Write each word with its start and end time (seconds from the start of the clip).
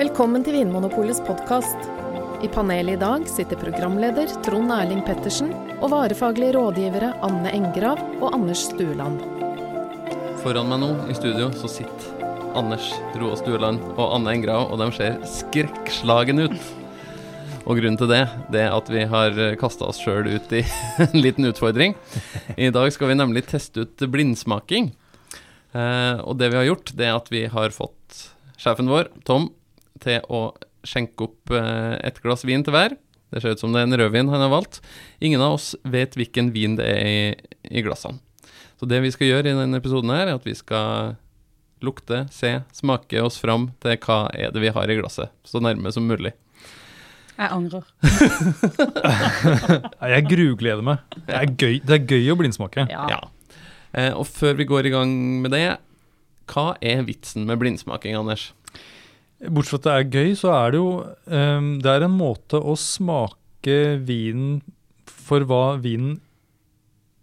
Velkommen 0.00 0.40
til 0.40 0.54
Vinmonopolets 0.56 1.18
podkast. 1.26 1.82
I 2.40 2.48
panelet 2.48 2.94
i 2.94 3.00
dag 3.02 3.26
sitter 3.28 3.58
programleder 3.60 4.30
Trond 4.46 4.72
Erling 4.72 5.02
Pettersen 5.04 5.50
og 5.74 5.90
varefaglige 5.92 6.54
rådgivere 6.56 7.10
Anne 7.26 7.52
Engrav 7.52 8.00
og 8.22 8.30
Anders 8.30 8.62
Stueland. 8.70 9.20
Foran 10.40 10.72
meg 10.72 10.80
nå 10.80 10.88
i 11.12 11.18
studio 11.18 11.50
så 11.52 11.68
sitter 11.68 12.32
Anders 12.56 12.88
Roa 13.20 13.36
Stueland 13.42 13.84
og 13.90 14.16
Anne 14.16 14.38
Engrav, 14.38 14.70
og 14.72 14.80
de 14.80 14.88
ser 14.96 15.20
skrekkslagen 15.34 16.46
ut. 16.46 16.56
Og 17.66 17.76
grunnen 17.76 18.00
til 18.00 18.08
det, 18.08 18.24
det 18.56 18.64
er 18.70 18.80
at 18.80 18.88
vi 18.88 19.04
har 19.04 19.44
kasta 19.60 19.92
oss 19.92 20.00
sjøl 20.00 20.32
ut 20.32 20.56
i 20.56 20.64
en 21.10 21.20
liten 21.20 21.52
utfordring. 21.52 21.98
I 22.56 22.72
dag 22.72 22.88
skal 22.96 23.12
vi 23.12 23.20
nemlig 23.20 23.50
teste 23.52 23.84
ut 23.84 24.08
blindsmaking. 24.08 24.94
Eh, 25.76 26.16
og 26.24 26.40
det 26.40 26.54
vi 26.54 26.62
har 26.62 26.70
gjort, 26.72 26.96
det 26.96 27.12
er 27.12 27.20
at 27.20 27.28
vi 27.28 27.50
har 27.52 27.76
fått 27.76 28.30
sjefen 28.60 28.88
vår, 28.88 29.12
Tom, 29.28 29.50
til 30.02 30.24
å 30.32 30.48
skjenke 30.86 31.28
opp 31.28 31.52
eh, 31.54 31.94
et 32.08 32.20
glass 32.24 32.46
vin 32.48 32.64
til 32.64 32.74
hver. 32.74 32.96
Det 33.30 33.42
ser 33.42 33.54
ut 33.54 33.62
som 33.62 33.74
det 33.74 33.82
er 33.82 33.88
en 33.88 33.98
rødvin 34.00 34.30
han 34.32 34.42
har 34.42 34.52
valgt. 34.52 34.80
Ingen 35.22 35.42
av 35.44 35.58
oss 35.58 35.72
vet 35.86 36.16
hvilken 36.18 36.50
vin 36.54 36.74
det 36.78 36.88
er 36.88 37.06
i, 37.06 37.24
i 37.70 37.84
glassene. 37.86 38.18
Så 38.80 38.88
det 38.88 39.02
vi 39.04 39.12
skal 39.12 39.28
gjøre 39.28 39.52
i 39.52 39.58
denne 39.58 39.78
episoden 39.78 40.10
her, 40.14 40.26
er 40.26 40.38
at 40.38 40.46
vi 40.48 40.56
skal 40.56 41.14
lukte, 41.84 42.24
se, 42.32 42.58
smake 42.76 43.20
oss 43.22 43.38
fram 43.40 43.70
til 43.80 43.96
hva 44.04 44.22
er 44.36 44.52
det 44.54 44.62
vi 44.64 44.72
har 44.72 44.90
i 44.90 44.96
glasset. 44.98 45.32
Så 45.44 45.60
nærme 45.62 45.92
som 45.92 46.08
mulig. 46.08 46.32
Jeg 47.40 47.52
angrer. 47.56 47.84
Jeg 50.12 50.26
grugleder 50.28 50.82
meg. 50.84 51.04
Det 51.24 51.36
er 51.36 51.52
gøy, 51.54 51.78
det 51.86 51.94
er 51.96 52.08
gøy 52.08 52.32
å 52.32 52.36
blindsmake. 52.40 52.84
Ja. 52.90 53.06
Ja. 53.14 53.20
Eh, 53.96 54.12
og 54.12 54.26
før 54.28 54.58
vi 54.58 54.66
går 54.68 54.88
i 54.88 54.92
gang 54.92 55.14
med 55.44 55.54
det, 55.56 55.64
hva 56.50 56.74
er 56.84 57.04
vitsen 57.06 57.46
med 57.48 57.60
blindsmaking, 57.62 58.18
Anders? 58.18 58.50
Bortsett 59.48 59.72
fra 59.72 59.78
at 59.80 59.86
det 59.86 59.92
er 59.94 60.24
gøy, 60.24 60.32
så 60.36 60.50
er 60.52 60.74
det 60.74 60.80
jo 60.80 60.88
um, 61.32 61.70
Det 61.80 61.92
er 61.94 62.04
en 62.04 62.12
måte 62.16 62.60
å 62.60 62.74
smake 62.76 63.78
vinen 64.04 64.58
for 65.08 65.46
hva 65.48 65.78
vinen 65.80 66.18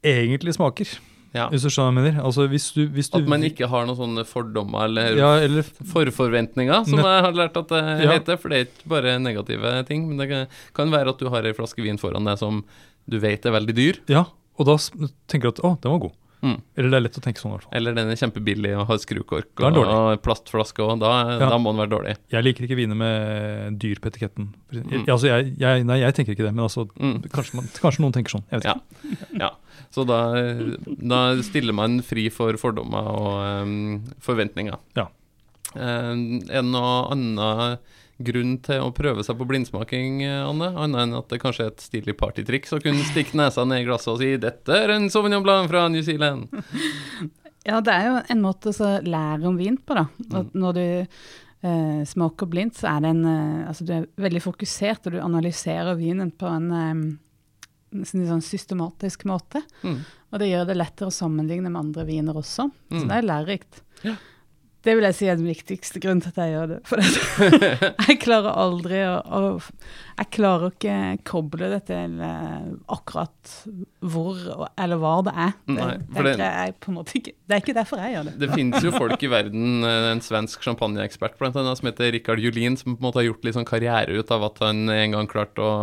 egentlig 0.05 0.55
smaker. 0.55 0.89
Ja. 1.35 1.47
Hvis 1.51 1.65
du 1.65 1.69
skjønner 1.69 1.91
hva 1.91 2.01
jeg 2.07 2.13
mener. 2.13 2.25
Altså 2.25 2.45
hvis 2.49 2.69
du, 2.73 2.81
hvis 2.93 3.09
du 3.11 3.17
At 3.19 3.29
man 3.29 3.43
ikke 3.45 3.67
har 3.69 3.85
noen 3.85 3.97
sånne 3.99 4.23
fordommer 4.25 4.88
eller 4.88 5.17
ja, 5.19 5.31
eller, 5.43 5.65
forforventninger, 5.91 6.85
som 6.88 7.01
jeg 7.03 7.25
har 7.27 7.35
lært 7.35 7.57
at 7.59 7.73
det 7.73 7.81
Ja. 8.05 8.11
heter. 8.15 8.39
For 8.41 8.49
det 8.53 8.57
er 8.57 8.69
ikke 8.69 8.91
bare 8.95 9.17
negative 9.21 9.73
ting. 9.89 10.07
Men 10.07 10.17
det 10.21 10.29
kan, 10.31 10.47
kan 10.73 10.93
være 10.93 11.13
at 11.13 11.19
du 11.21 11.29
har 11.29 11.45
ei 11.45 11.53
flaske 11.57 11.83
vin 11.83 11.99
foran 12.01 12.25
deg 12.25 12.39
som 12.41 12.63
du 13.07 13.19
vet 13.23 13.45
er 13.45 13.53
veldig 13.55 13.75
dyr. 13.75 13.99
ja, 14.11 14.25
og 14.57 14.65
da 14.65 14.77
tenker 15.29 15.51
du 15.51 15.53
at 15.53 15.59
å, 15.63 15.75
den 15.81 15.93
var 15.93 15.99
god. 16.07 16.15
Mm. 16.48 16.56
Eller 16.78 16.90
det 16.94 16.98
er 17.00 17.03
lett 17.06 17.17
å 17.20 17.23
tenke 17.26 17.42
sånn. 17.42 17.52
i 17.52 17.56
hvert 17.58 17.66
fall. 17.67 17.76
Eller 17.80 17.95
den 17.98 18.12
er 18.14 18.20
kjempebillig 18.22 18.72
og 18.80 18.86
har 18.92 19.02
skrukork 19.03 19.64
og, 19.67 20.22
plastflaske 20.23 20.86
òg. 20.86 21.00
Da, 21.03 21.12
Ja. 21.38 21.50
da 21.52 21.58
må 21.59 21.73
den 21.73 21.81
være 21.84 21.92
dårlig. 21.94 22.16
Jeg 22.31 22.44
liker 22.48 22.67
ikke 22.67 22.78
viner 22.80 22.95
med 22.95 23.78
dyr 23.81 24.00
på 24.00 24.09
etiketten. 24.12 24.50
Mm. 24.72 25.06
Altså, 25.08 25.28
jeg, 25.28 25.53
jeg, 25.59 25.84
nei, 25.90 26.00
jeg 26.02 26.16
tenker 26.18 26.34
ikke 26.38 26.48
det, 26.48 26.53
men 26.56 26.64
altså, 26.66 26.88
Mm. 26.98 27.22
kanskje, 27.30 27.56
man, 27.59 27.70
kanskje 27.75 28.00
noen 28.06 28.14
tenker 28.16 28.38
sånn. 28.38 28.45
Jeg 28.52 28.62
vet 28.62 28.72
ikke. 28.72 29.18
Ja. 29.44 29.52
Så 29.94 30.03
da, 30.08 30.18
da 30.88 31.20
stiller 31.45 31.73
man 31.73 32.00
fri 32.02 32.30
for 32.34 32.58
fordommer 32.59 33.06
og 33.08 33.62
um, 33.64 34.03
forventninger. 34.23 34.78
Ja. 34.98 35.08
Um, 35.75 36.42
er 36.48 36.62
det 36.64 36.66
noe 36.72 37.12
annen 37.12 37.78
grunn 38.17 38.55
til 38.65 38.81
å 38.81 38.91
prøve 38.95 39.23
seg 39.25 39.37
på 39.37 39.45
blindsmaking, 39.49 40.23
Anne? 40.25 40.71
Annet 40.73 41.03
enn 41.03 41.17
at 41.19 41.29
det 41.29 41.39
kanskje 41.43 41.67
er 41.67 41.73
et 41.73 41.83
stilig 41.85 42.15
partytriks 42.17 42.73
å 42.73 42.81
kunne 42.81 43.05
stikke 43.11 43.37
nesa 43.37 43.65
ned 43.67 43.83
i 43.83 43.87
glasset 43.87 44.13
og 44.15 44.21
si 44.21 44.31
'dette 44.41 44.73
er 44.73 44.95
en 44.95 45.09
Sauvignon 45.13 45.43
Blanc 45.45 45.69
fra 45.69 45.87
New 45.87 46.01
Zealand'. 46.01 46.47
ja, 47.69 47.81
det 47.81 47.93
er 47.93 48.07
jo 48.07 48.15
en 48.33 48.41
måte 48.41 48.73
å 48.73 48.89
lære 49.05 49.47
om 49.47 49.57
vin 49.59 49.77
på, 49.77 49.93
da. 49.97 50.07
Mm. 50.17 50.35
At 50.39 50.57
når 50.57 50.73
du 50.79 50.85
uh, 51.67 52.01
smaker 52.05 52.49
blindt, 52.49 52.77
så 52.79 52.89
er 52.95 53.05
det 53.05 53.13
en 53.15 53.23
uh, 53.25 53.67
Altså 53.69 53.85
du 53.85 53.93
er 53.93 54.07
veldig 54.15 54.41
fokusert, 54.41 55.07
og 55.07 55.13
du 55.13 55.21
analyserer 55.21 55.97
vinen 55.99 56.31
på 56.31 56.50
en 56.50 56.72
um, 56.72 57.03
sånn 58.03 58.41
systematisk 58.44 59.25
måte. 59.29 59.61
Mm. 59.83 60.00
Og 60.31 60.41
det 60.41 60.50
gjør 60.50 60.66
det 60.67 60.77
lettere 60.77 61.11
å 61.11 61.13
sammenligne 61.13 61.69
med 61.69 61.79
andre 61.85 62.03
viner 62.07 62.35
også. 62.35 62.67
Så 62.89 63.03
Mm. 63.03 63.07
det 63.07 63.16
er 63.17 63.29
lærerikt. 63.29 63.83
Ja. 64.03 64.16
Det 64.88 64.94
vil 64.96 65.03
jeg 65.09 65.16
si 65.18 65.28
er 65.28 65.36
den 65.36 65.50
viktigste 65.50 66.00
grunnen 66.00 66.22
til 66.24 66.31
at 66.31 66.38
jeg 66.40 66.53
gjør 66.53 66.70
det. 66.72 66.78
For 66.88 67.02
det, 67.02 67.59
jeg 68.08 68.20
klarer 68.24 68.53
aldri 68.56 69.02
å, 69.03 69.16
å 69.20 69.42
Jeg 70.22 70.30
klarer 70.38 70.72
ikke 70.72 70.96
koble 71.28 71.68
det 71.74 71.81
til 71.90 72.16
eh, 72.24 72.70
akkurat 72.96 73.52
hvor 74.08 74.40
eller 74.80 75.02
hva 75.02 75.14
det 75.28 75.34
er. 75.36 75.53
Det, 75.68 75.75
Nei, 75.75 75.90
det, 76.00 76.36
det- 76.40 76.94
måte 76.96 77.18
ikke. 77.20 77.36
det 77.44 77.58
er 77.58 77.64
ikke 77.66 77.78
derfor 77.78 78.02
jeg 78.06 78.16
gjør 78.16 78.30
det. 78.30 78.36
Det 78.46 78.52
finnes 78.56 78.88
jo 78.88 78.96
folk 79.02 79.28
i 79.28 79.31
verden, 79.36 79.68
eh, 79.84 80.09
en 80.14 80.24
svensk 80.24 80.64
champagneekspert 80.64 81.36
blant 81.42 81.59
som 81.59 81.92
heter 81.92 82.14
Rikard 82.16 82.40
Julin, 82.44 82.80
som 82.80 82.96
på 82.96 83.02
en 83.02 83.09
måte 83.09 83.22
har 83.22 83.28
gjort 83.28 83.44
litt 83.48 83.59
sånn 83.59 83.68
karriere 83.68 84.16
ut 84.22 84.31
av 84.34 84.48
at 84.48 84.64
han 84.64 84.88
en 84.94 85.18
gang 85.19 85.28
klarte 85.30 85.64
å 85.68 85.78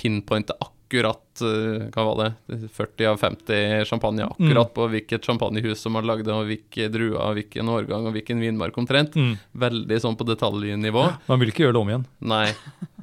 pinpointe 0.00 0.56
akkurat 0.56 0.76
eh, 0.98 1.86
hva 1.94 2.04
var 2.08 2.16
det, 2.20 2.68
40 2.74 3.06
av 3.10 3.16
50 3.22 3.84
champagne, 3.88 4.26
akkurat 4.26 4.72
på 4.74 4.86
hvilket 4.92 5.24
champagnehus 5.24 5.80
som 5.80 5.94
har 5.94 6.02
lagd 6.08 6.26
det, 6.26 6.34
og 6.34 6.48
hvilke 6.48 6.88
druer, 6.92 7.18
og 7.20 7.36
hvilken 7.38 7.70
årgang 7.70 8.08
og 8.08 8.16
hvilken 8.16 8.40
vinmark 8.42 8.76
omtrent. 8.80 9.14
Mm. 9.14 9.36
Veldig 9.52 10.00
sånn 10.02 10.18
på 10.18 10.26
detaljnivå. 10.28 11.04
Man 11.30 11.42
vil 11.42 11.52
ikke 11.52 11.64
gjøre 11.66 11.76
det 11.78 11.82
om 11.82 11.92
igjen. 11.92 12.06
Nei, 12.32 12.46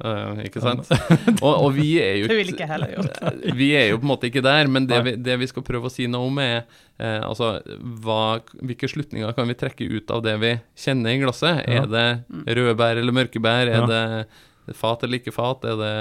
uh, 0.04 0.42
ikke 0.46 0.62
sant? 0.64 0.90
Og, 1.44 1.52
og 1.52 1.68
vi 1.76 1.92
er 2.02 2.16
jo 2.20 2.28
Det 2.30 2.36
ville 2.38 2.52
ikke 2.54 2.66
heller 2.68 2.90
gjort. 2.92 3.18
vi 3.60 3.68
er 3.78 3.88
jo 3.92 3.98
på 4.00 4.06
en 4.06 4.10
måte 4.12 4.28
ikke 4.28 4.42
der, 4.44 4.68
men 4.70 4.86
det 4.90 4.98
vi, 5.06 5.14
det 5.22 5.36
vi 5.40 5.48
skal 5.50 5.64
prøve 5.66 5.88
å 5.90 5.92
si 5.92 6.06
noe 6.10 6.26
om, 6.28 6.38
er 6.42 6.56
eh, 6.98 7.20
altså, 7.22 7.58
hva, 8.02 8.40
hvilke 8.58 8.90
slutninger 8.90 9.32
kan 9.36 9.48
vi 9.50 9.56
trekke 9.58 9.86
ut 9.86 10.10
av 10.14 10.24
det 10.26 10.34
vi 10.42 10.52
kjenner 10.78 11.14
i 11.14 11.22
glasset? 11.22 11.62
Ja. 11.66 11.84
Er 11.84 11.90
det 11.92 12.58
røde 12.58 12.74
bær 12.78 13.00
eller 13.00 13.14
mørke 13.14 13.42
bær? 13.42 13.66
Er 13.70 13.82
Ja. 13.82 13.86
det 13.88 14.76
fat 14.76 15.02
eller 15.06 15.20
ikke 15.20 15.32
fat? 15.32 15.64
Er 15.64 15.78
det 15.80 15.96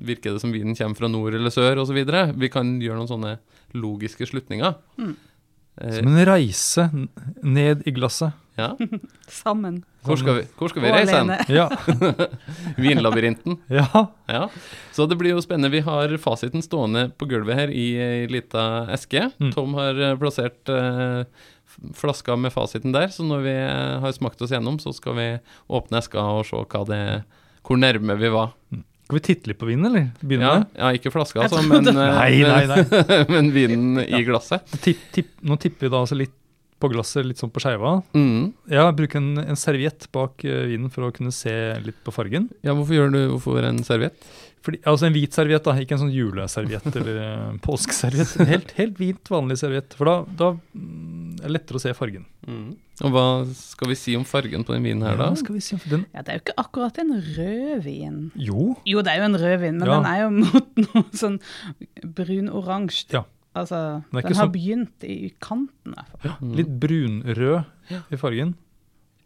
Virker 0.00 0.34
det 0.36 0.42
som 0.42 0.52
vinen 0.54 0.76
kommer 0.78 0.98
fra 0.98 1.08
nord 1.10 1.34
eller 1.34 1.50
sør, 1.50 1.80
osv.? 1.82 1.98
Vi 2.38 2.50
kan 2.52 2.76
gjøre 2.82 3.00
noen 3.00 3.10
sånne 3.10 3.36
logiske 3.74 4.26
slutninger. 4.30 4.76
Mm. 5.00 5.16
Eh, 5.80 5.96
Som 5.98 6.10
en 6.12 6.24
reise 6.26 6.88
ned 7.42 7.82
i 7.86 7.94
glasset. 7.94 8.32
ja. 8.58 8.72
Sammen. 9.28 9.82
Hvor 10.06 10.16
skal 10.16 10.38
vi, 10.38 10.42
hvor 10.56 10.70
skal 10.72 10.82
vi 10.86 10.90
reise 10.94 11.18
hen? 11.18 11.30
Ja. 11.52 11.66
Vinlabyrinten. 12.80 13.58
ja. 13.78 14.06
Ja, 14.30 14.48
så 14.94 15.06
det 15.10 15.18
blir 15.20 15.34
jo 15.34 15.42
spennende. 15.44 15.72
Vi 15.74 15.82
har 15.84 16.14
fasiten 16.22 16.62
stående 16.64 17.08
på 17.18 17.28
gulvet 17.28 17.58
her 17.58 17.72
i 17.74 17.86
ei 18.00 18.26
lita 18.30 18.86
eske. 18.94 19.28
Mm. 19.38 19.52
Tom 19.56 19.74
har 19.78 19.98
eh, 20.00 20.16
plassert 20.20 20.72
eh, 20.72 21.24
flaska 21.98 22.36
med 22.40 22.54
fasiten 22.54 22.94
der, 22.94 23.10
så 23.12 23.26
når 23.26 23.44
vi 23.44 23.54
eh, 23.58 23.98
har 24.02 24.14
smakt 24.16 24.40
oss 24.42 24.54
gjennom, 24.54 24.78
så 24.82 24.94
skal 24.96 25.18
vi 25.18 25.28
åpne 25.68 26.00
eska 26.00 26.24
og 26.38 26.46
se 26.48 26.62
hva 26.64 26.84
det, 26.88 27.02
hvor 27.66 27.80
nærme 27.80 28.16
vi 28.18 28.32
var. 28.32 28.54
Skal 29.08 29.16
vi 29.16 29.20
titte 29.24 29.48
litt 29.48 29.56
på 29.56 29.64
vinen, 29.64 29.86
eller? 29.88 30.10
Begynne 30.20 30.44
Ja, 30.44 30.54
med 30.60 30.74
ja 30.76 30.88
ikke 30.98 31.08
flaska, 31.14 31.40
altså, 31.46 31.62
men, 31.64 31.86
eh, 31.88 31.94
Nei, 32.18 32.42
nei, 32.44 32.66
nei. 32.68 33.20
men 33.32 33.46
vinen 33.54 34.02
i 34.04 34.18
glasset. 34.26 34.68
Tipp, 34.84 35.00
tipp, 35.16 35.30
nå 35.48 35.56
tipper 35.56 35.86
vi 35.86 35.92
da 35.94 36.02
altså 36.04 36.18
litt 36.18 36.34
på 36.78 36.90
glasset, 36.92 37.26
litt 37.26 37.40
sånn 37.40 37.50
på 37.54 37.62
skeiva. 37.62 37.96
Mm. 38.14 38.52
Ja, 38.70 38.88
Bruke 38.94 39.18
en, 39.18 39.32
en 39.42 39.58
serviett 39.58 40.06
bak 40.14 40.44
eh, 40.46 40.66
vinen 40.70 40.92
for 40.94 41.08
å 41.08 41.14
kunne 41.14 41.32
se 41.34 41.52
litt 41.84 41.98
på 42.06 42.14
fargen. 42.14 42.48
Ja, 42.62 42.74
hvorfor 42.78 42.94
gjør 42.94 43.14
du 43.14 43.20
hvorfor 43.34 43.64
en 43.66 43.82
serviett? 43.86 44.18
Fordi, 44.66 44.80
altså 44.90 45.06
en 45.06 45.14
hvit 45.14 45.32
serviett, 45.34 45.62
da, 45.64 45.72
ikke 45.80 45.94
en 45.96 46.00
sånn 46.02 46.12
juleserviett 46.14 46.88
eller 46.98 47.18
uh, 47.22 47.58
påskeserviett. 47.64 48.34
En 48.42 48.50
Helt, 48.50 48.72
helt 48.78 48.98
hvit, 49.00 49.30
vanlig 49.30 49.56
serviett. 49.60 49.94
For 49.96 50.10
da, 50.10 50.16
da 50.40 50.48
mm, 50.74 51.38
er 51.38 51.46
det 51.46 51.52
lettere 51.54 51.78
å 51.78 51.82
se 51.82 51.94
fargen. 51.96 52.26
Mm. 52.46 52.68
Og 53.06 53.14
hva 53.14 53.24
skal 53.54 53.92
vi 53.92 53.96
si 53.98 54.16
om 54.18 54.26
fargen 54.26 54.66
på 54.66 54.74
den 54.74 54.86
vinen 54.86 55.06
her, 55.06 55.14
da? 55.20 55.30
Ja, 55.30 55.38
skal 55.38 55.54
vi 55.54 55.62
si 55.62 55.76
om 55.78 55.82
den 55.86 56.04
Ja, 56.10 56.24
det 56.26 56.32
er 56.34 56.40
jo 56.40 56.44
ikke 56.44 56.56
akkurat 56.64 56.98
en 56.98 57.14
rødvin. 57.38 58.18
Jo. 58.34 58.72
Jo, 58.90 59.02
det 59.06 59.14
er 59.14 59.22
jo 59.22 59.28
en 59.30 59.40
rødvin, 59.44 59.78
men 59.78 59.86
Ja. 59.88 59.98
den 60.00 60.10
er 60.10 60.22
jo 60.24 60.30
mot 60.42 60.80
noe 60.88 61.22
sånn 61.22 61.38
brun-oransje. 62.18 63.12
Ja. 63.14 63.24
Altså, 63.56 64.02
Den 64.12 64.22
den 64.22 64.34
har 64.34 64.46
så- 64.46 64.52
begynt 64.52 65.04
i 65.04 65.32
kanten. 65.40 65.94
Mm. 66.40 66.54
Litt 66.56 66.78
brunrød 66.80 67.64
i 68.12 68.16
fargen. 68.16 68.54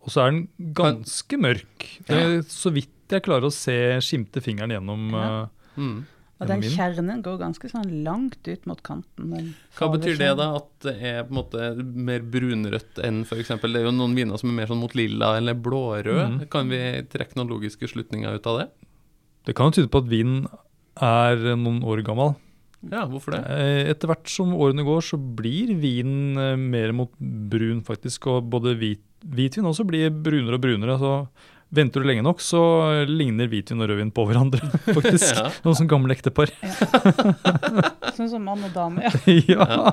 Og 0.03 0.09
så 0.11 0.27
er 0.27 0.31
den 0.31 0.49
ganske 0.75 1.37
mørk. 1.39 1.87
Det 2.07 2.17
er 2.17 2.43
så 2.43 2.73
vidt 2.73 2.89
jeg 3.11 3.23
klarer 3.23 3.45
å 3.45 3.53
se 3.53 3.99
skimte 4.01 4.41
fingeren 4.43 4.71
gjennom 4.71 5.11
Ja. 5.13 5.43
eh, 5.43 5.49
Mm. 5.81 6.05
Og 6.41 6.49
den 6.49 6.61
kjernen 6.63 7.23
går 7.23 7.39
ganske 7.39 7.71
sånn 7.71 8.03
langt 8.03 8.49
ut 8.49 8.67
mot 8.67 8.83
kanten. 8.83 9.31
den 9.31 9.55
Hva 9.77 9.89
betyr 9.93 10.19
det, 10.19 10.37
da? 10.37 10.57
At 10.57 10.81
det 10.81 11.01
er 11.01 11.23
på 11.23 11.31
en 11.31 11.37
måte 11.37 11.95
mer 11.95 12.19
brunrødt 12.21 12.99
enn 13.05 13.21
f.eks. 13.25 13.47
Det 13.49 13.63
er 13.77 13.85
jo 13.85 13.93
noen 13.93 14.15
viner 14.17 14.37
som 14.39 14.51
er 14.51 14.55
mer 14.55 14.67
sånn 14.67 14.81
mot 14.81 14.93
lilla 14.95 15.37
eller 15.37 15.55
blårød. 15.55 16.41
Mm. 16.41 16.51
Kan 16.51 16.69
vi 16.69 17.03
trekke 17.09 17.37
noen 17.37 17.49
logiske 17.49 17.87
slutninger 17.89 18.35
ut 18.35 18.47
av 18.47 18.59
det? 18.59 18.71
Det 19.47 19.55
kan 19.55 19.71
jo 19.71 19.83
tyde 19.83 19.89
på 19.91 19.99
at 20.03 20.09
vinen 20.11 20.47
er 21.01 21.37
noen 21.57 21.83
år 21.85 22.03
gammel. 22.05 22.35
Ja, 22.91 23.05
hvorfor 23.07 23.37
det? 23.37 23.43
Eh, 23.47 23.91
Etter 23.93 24.11
hvert 24.11 24.31
som 24.31 24.55
årene 24.57 24.85
går, 24.87 25.03
så 25.07 25.19
blir 25.21 25.75
vinen 25.79 26.39
eh, 26.41 26.59
mer 26.59 26.95
mot 26.97 27.13
brun, 27.21 27.83
faktisk. 27.87 28.27
Og 28.33 28.49
både 28.51 28.75
hvit, 28.81 29.03
hvitvin 29.23 29.69
også 29.71 29.87
blir 29.87 30.11
brunere 30.11 30.59
og 30.59 30.65
brunere. 30.65 30.97
Så 30.99 31.13
venter 31.73 32.03
du 32.03 32.09
lenge 32.09 32.25
nok, 32.27 32.43
så 32.45 32.61
ligner 33.09 33.49
hvitvin 33.49 33.81
og 33.81 33.89
rødvin 33.93 34.11
på 34.15 34.27
hverandre, 34.29 34.61
faktisk. 34.97 35.31
Ja. 35.39 35.47
Noen 35.65 35.79
som 35.79 35.89
gamle 35.89 36.17
ektepar. 36.17 36.51
Sånn 38.17 38.29
som 38.29 38.43
mann 38.45 38.67
og 38.67 38.75
dame, 38.75 39.07
ja. 39.07 39.15
ja. 39.49 39.93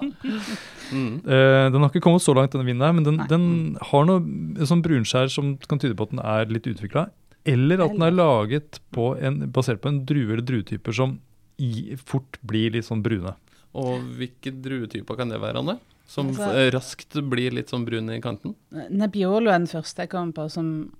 Mm. 0.89 1.21
Eh, 1.24 1.69
den 1.71 1.80
har 1.80 1.88
ikke 1.91 2.03
kommet 2.03 2.25
så 2.25 2.33
langt, 2.36 2.51
denne 2.51 2.68
vinen 2.68 2.83
her, 2.83 2.95
men 2.97 3.06
den, 3.06 3.21
den 3.30 3.45
har 3.91 4.09
noe 4.09 4.68
sånn 4.68 4.83
brunskjær 4.83 5.31
som 5.31 5.53
kan 5.69 5.80
tyde 5.80 5.95
på 5.95 6.09
at 6.09 6.15
den 6.15 6.25
er 6.25 6.51
litt 6.51 6.68
utvikla. 6.68 7.07
Eller 7.47 7.80
at 7.86 7.94
den 7.95 8.03
er 8.03 8.18
laget 8.18 8.81
på 8.91 9.13
en, 9.24 9.45
basert 9.53 9.80
på 9.83 9.94
en 9.94 10.01
drue 10.09 10.33
eller 10.33 10.44
druetyper 10.44 10.95
som 10.95 11.19
i, 11.59 11.95
fort 12.00 12.39
blir 12.47 12.73
litt 12.75 12.88
sånn 12.88 13.03
brune. 13.06 13.35
Og 13.79 14.01
hvilke 14.17 14.53
druetyper 14.56 15.19
kan 15.19 15.29
det 15.29 15.41
være, 15.41 15.61
Anne? 15.61 15.77
Som 16.09 16.31
Altså- 16.33 16.71
raskt 16.73 17.19
blir 17.29 17.53
litt 17.53 17.69
sånn 17.69 17.85
brun 17.85 18.09
i 18.09 18.19
kanten? 18.19 18.56
Nebbiolo 18.71 19.51
er 19.51 19.59
den 19.59 19.67
første 19.67 20.01
jeg 20.03 20.09
kommer 20.09 20.33
på 20.33 20.50
som 20.50 20.91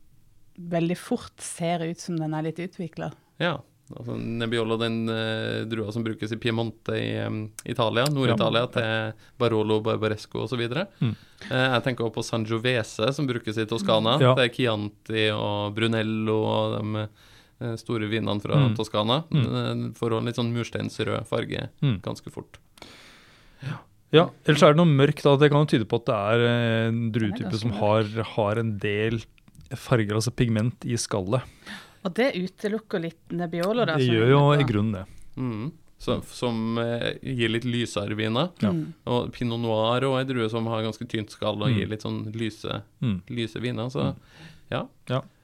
veldig 0.60 0.98
fort 0.98 1.40
ser 1.42 1.80
ut 1.90 2.00
som 2.00 2.18
den 2.20 2.34
er 2.34 2.44
litt 2.44 2.60
utvikla. 2.60 3.12
Ja. 3.40 3.58
Altså 3.90 4.14
Nebbiolo, 4.20 4.78
den 4.78 5.10
eh, 5.10 5.64
drua 5.66 5.92
som 5.92 6.04
brukes 6.06 6.32
i 6.32 6.38
Piemonte 6.38 6.94
i 6.94 7.26
um, 7.26 7.40
Italia, 7.66 8.06
Nord-Italia, 8.06 8.68
til 8.70 9.16
Barolo, 9.42 9.80
Barbaresco 9.82 10.44
osv. 10.44 10.62
Mm. 11.02 11.16
Eh, 11.50 11.66
jeg 11.74 11.84
tenker 11.88 12.06
også 12.06 12.14
på 12.20 12.26
Sangiovese, 12.28 13.10
som 13.16 13.26
brukes 13.26 13.58
i 13.58 13.66
Toskana. 13.66 14.20
Ja. 14.22 14.36
Det 14.38 14.46
er 14.46 14.54
Chianti 14.54 15.26
og 15.34 15.74
Brunello 15.74 16.38
og 16.46 16.78
de 16.78 17.08
store 17.78 18.08
vinene 18.10 18.42
fra 18.42 18.56
Mm. 18.56 18.76
Toskana. 18.78 19.24
Mm. 19.30 19.46
Eh, 19.46 19.94
Får 20.00 20.18
en 20.18 20.26
litt 20.26 20.36
sånn 20.40 20.54
mursteinsrød 20.54 21.26
farge 21.28 21.70
Mm. 21.82 22.02
ganske 22.02 22.32
fort. 22.32 22.58
Ja, 24.12 24.30
ellers 24.48 24.64
er 24.64 24.74
det 24.74 24.78
noe 24.80 24.90
mørkt. 24.90 25.22
da, 25.22 25.36
Det 25.38 25.52
kan 25.52 25.66
jo 25.66 25.70
tyde 25.78 25.86
på 25.86 26.00
at 26.02 26.06
det 26.06 26.16
er 26.16 26.46
eh, 26.48 26.88
en 26.88 27.12
druetype 27.12 27.54
som 27.62 27.72
har, 27.78 28.04
har 28.36 28.58
en 28.58 28.78
del 28.82 29.20
farger, 29.76 30.16
altså 30.18 30.32
pigment, 30.34 30.84
i 30.86 30.96
skallet. 30.98 31.44
Og 32.04 32.14
det 32.16 32.32
utelukker 32.34 33.00
litt 33.04 33.20
Nebbiolo. 33.30 33.86
Det 33.86 34.00
gjør 34.08 34.30
jo 34.32 34.42
i 34.58 34.64
grunnen 34.66 34.94
det. 34.94 35.06
Mm. 35.38 35.72
Så, 36.00 36.24
som 36.32 36.78
eh, 36.80 37.20
gir 37.22 37.50
litt 37.52 37.66
lysere 37.68 38.16
viner. 38.16 38.50
Ja. 38.64 38.72
Mm. 38.72 38.94
Og 39.06 39.32
pinot 39.36 39.60
noir 39.60 40.06
og 40.08 40.18
ei 40.18 40.24
drue 40.24 40.50
som 40.50 40.66
har 40.72 40.82
ganske 40.82 41.06
tynt 41.12 41.30
skall 41.36 41.62
og 41.62 41.68
Mm. 41.70 41.76
gir 41.78 41.88
litt 41.92 42.02
sånn 42.02 42.34
lyse, 42.34 42.82
Mm. 43.04 43.22
lyse 43.30 43.60
viner. 43.62 43.92
Så 43.92 44.16
ja. 44.72 44.88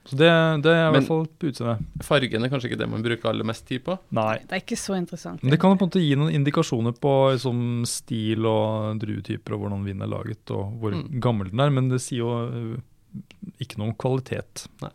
Så 0.05 0.17
det, 0.19 0.27
det 0.61 0.69
er 0.71 0.83
i 0.87 0.91
Men- 0.91 0.93
hvert 0.99 1.07
fall 1.07 1.23
på 1.25 1.47
utseendet. 1.49 1.85
Fargen 2.05 2.43
er 2.45 2.49
kanskje 2.53 2.69
ikke 2.69 2.77
det 2.77 2.87
man 2.91 3.01
bruker 3.01 3.29
aller 3.31 3.43
mest 3.43 3.65
tid 3.65 3.81
på. 3.83 3.95
Nei. 4.13 4.35
Det 4.45 4.51
er 4.53 4.61
ikke 4.61 4.77
så 4.77 4.93
interessant. 4.99 5.41
Men 5.41 5.49
det 5.51 5.59
kan 5.59 5.73
på 5.77 5.81
en 5.81 5.89
måte 5.89 6.03
gi 6.03 6.15
noen 6.15 6.33
indikasjoner 6.37 6.93
på 7.01 7.13
liksom, 7.33 7.63
stil 7.89 8.45
og 8.45 8.99
druetyper 9.01 9.53
og 9.57 9.63
hvordan 9.65 9.83
vinen 9.87 10.05
er 10.05 10.11
laget 10.13 10.51
og 10.53 10.75
hvor 10.79 10.91
Mm. 10.93 11.19
gammel 11.19 11.49
den 11.49 11.59
er, 11.59 11.69
men 11.73 11.89
det 11.89 12.01
sier 12.01 12.19
jo 12.21 12.29
øh, 12.45 12.77
ikke 13.59 13.77
noe 13.79 13.87
om 13.89 13.95
kvalitet. 13.95 14.67
Nei. 14.81 14.91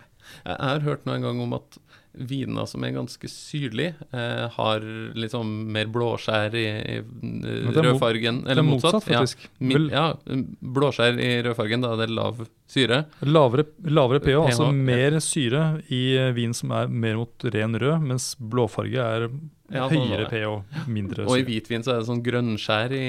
jeg 0.46 0.56
har 0.60 0.80
hørt 0.80 1.04
noen 1.06 1.22
gang 1.22 1.40
om 1.42 1.54
at 1.54 1.78
viner 2.12 2.66
som 2.66 2.82
er 2.84 2.90
ganske 2.96 3.28
syrlige, 3.30 3.94
eh, 4.12 4.46
har 4.56 4.82
liksom 5.14 5.50
mer 5.72 5.86
blåskjær 5.92 6.54
i, 6.58 6.64
i 6.66 6.96
eh, 6.98 7.68
rødfargen. 7.76 8.42
Eller 8.50 8.64
motsatt, 8.66 8.96
motsatt, 8.98 9.08
faktisk. 9.08 9.44
Ja, 9.46 9.66
min, 9.70 9.86
ja, 9.92 10.04
blåskjær 10.60 11.20
i 11.22 11.30
rødfargen, 11.46 11.84
da 11.84 11.92
det 11.96 12.08
er 12.08 12.10
det 12.10 12.16
lav 12.18 12.40
syre. 12.70 13.00
lavere, 13.26 13.64
lavere 13.86 14.20
pH, 14.22 14.36
altså 14.52 14.70
mer 14.74 15.18
syre 15.22 15.64
i 15.90 16.02
øh, 16.18 16.32
vin 16.36 16.54
som 16.54 16.70
er 16.76 16.86
mer 16.90 17.18
mot 17.18 17.46
ren 17.54 17.74
rød, 17.78 18.00
mens 18.06 18.32
blåfarge 18.38 19.00
er 19.06 19.28
Ja, 19.70 19.86
sånn 19.86 20.08
høyere 20.10 20.26
pH, 20.30 20.86
mindre 20.90 21.26
Og 21.30 21.38
i 21.38 21.44
hvitvin 21.46 21.84
så 21.86 21.94
er 21.94 22.00
det 22.02 22.08
sånn 22.10 22.24
grønnskjær 22.26 22.94
i 22.96 23.04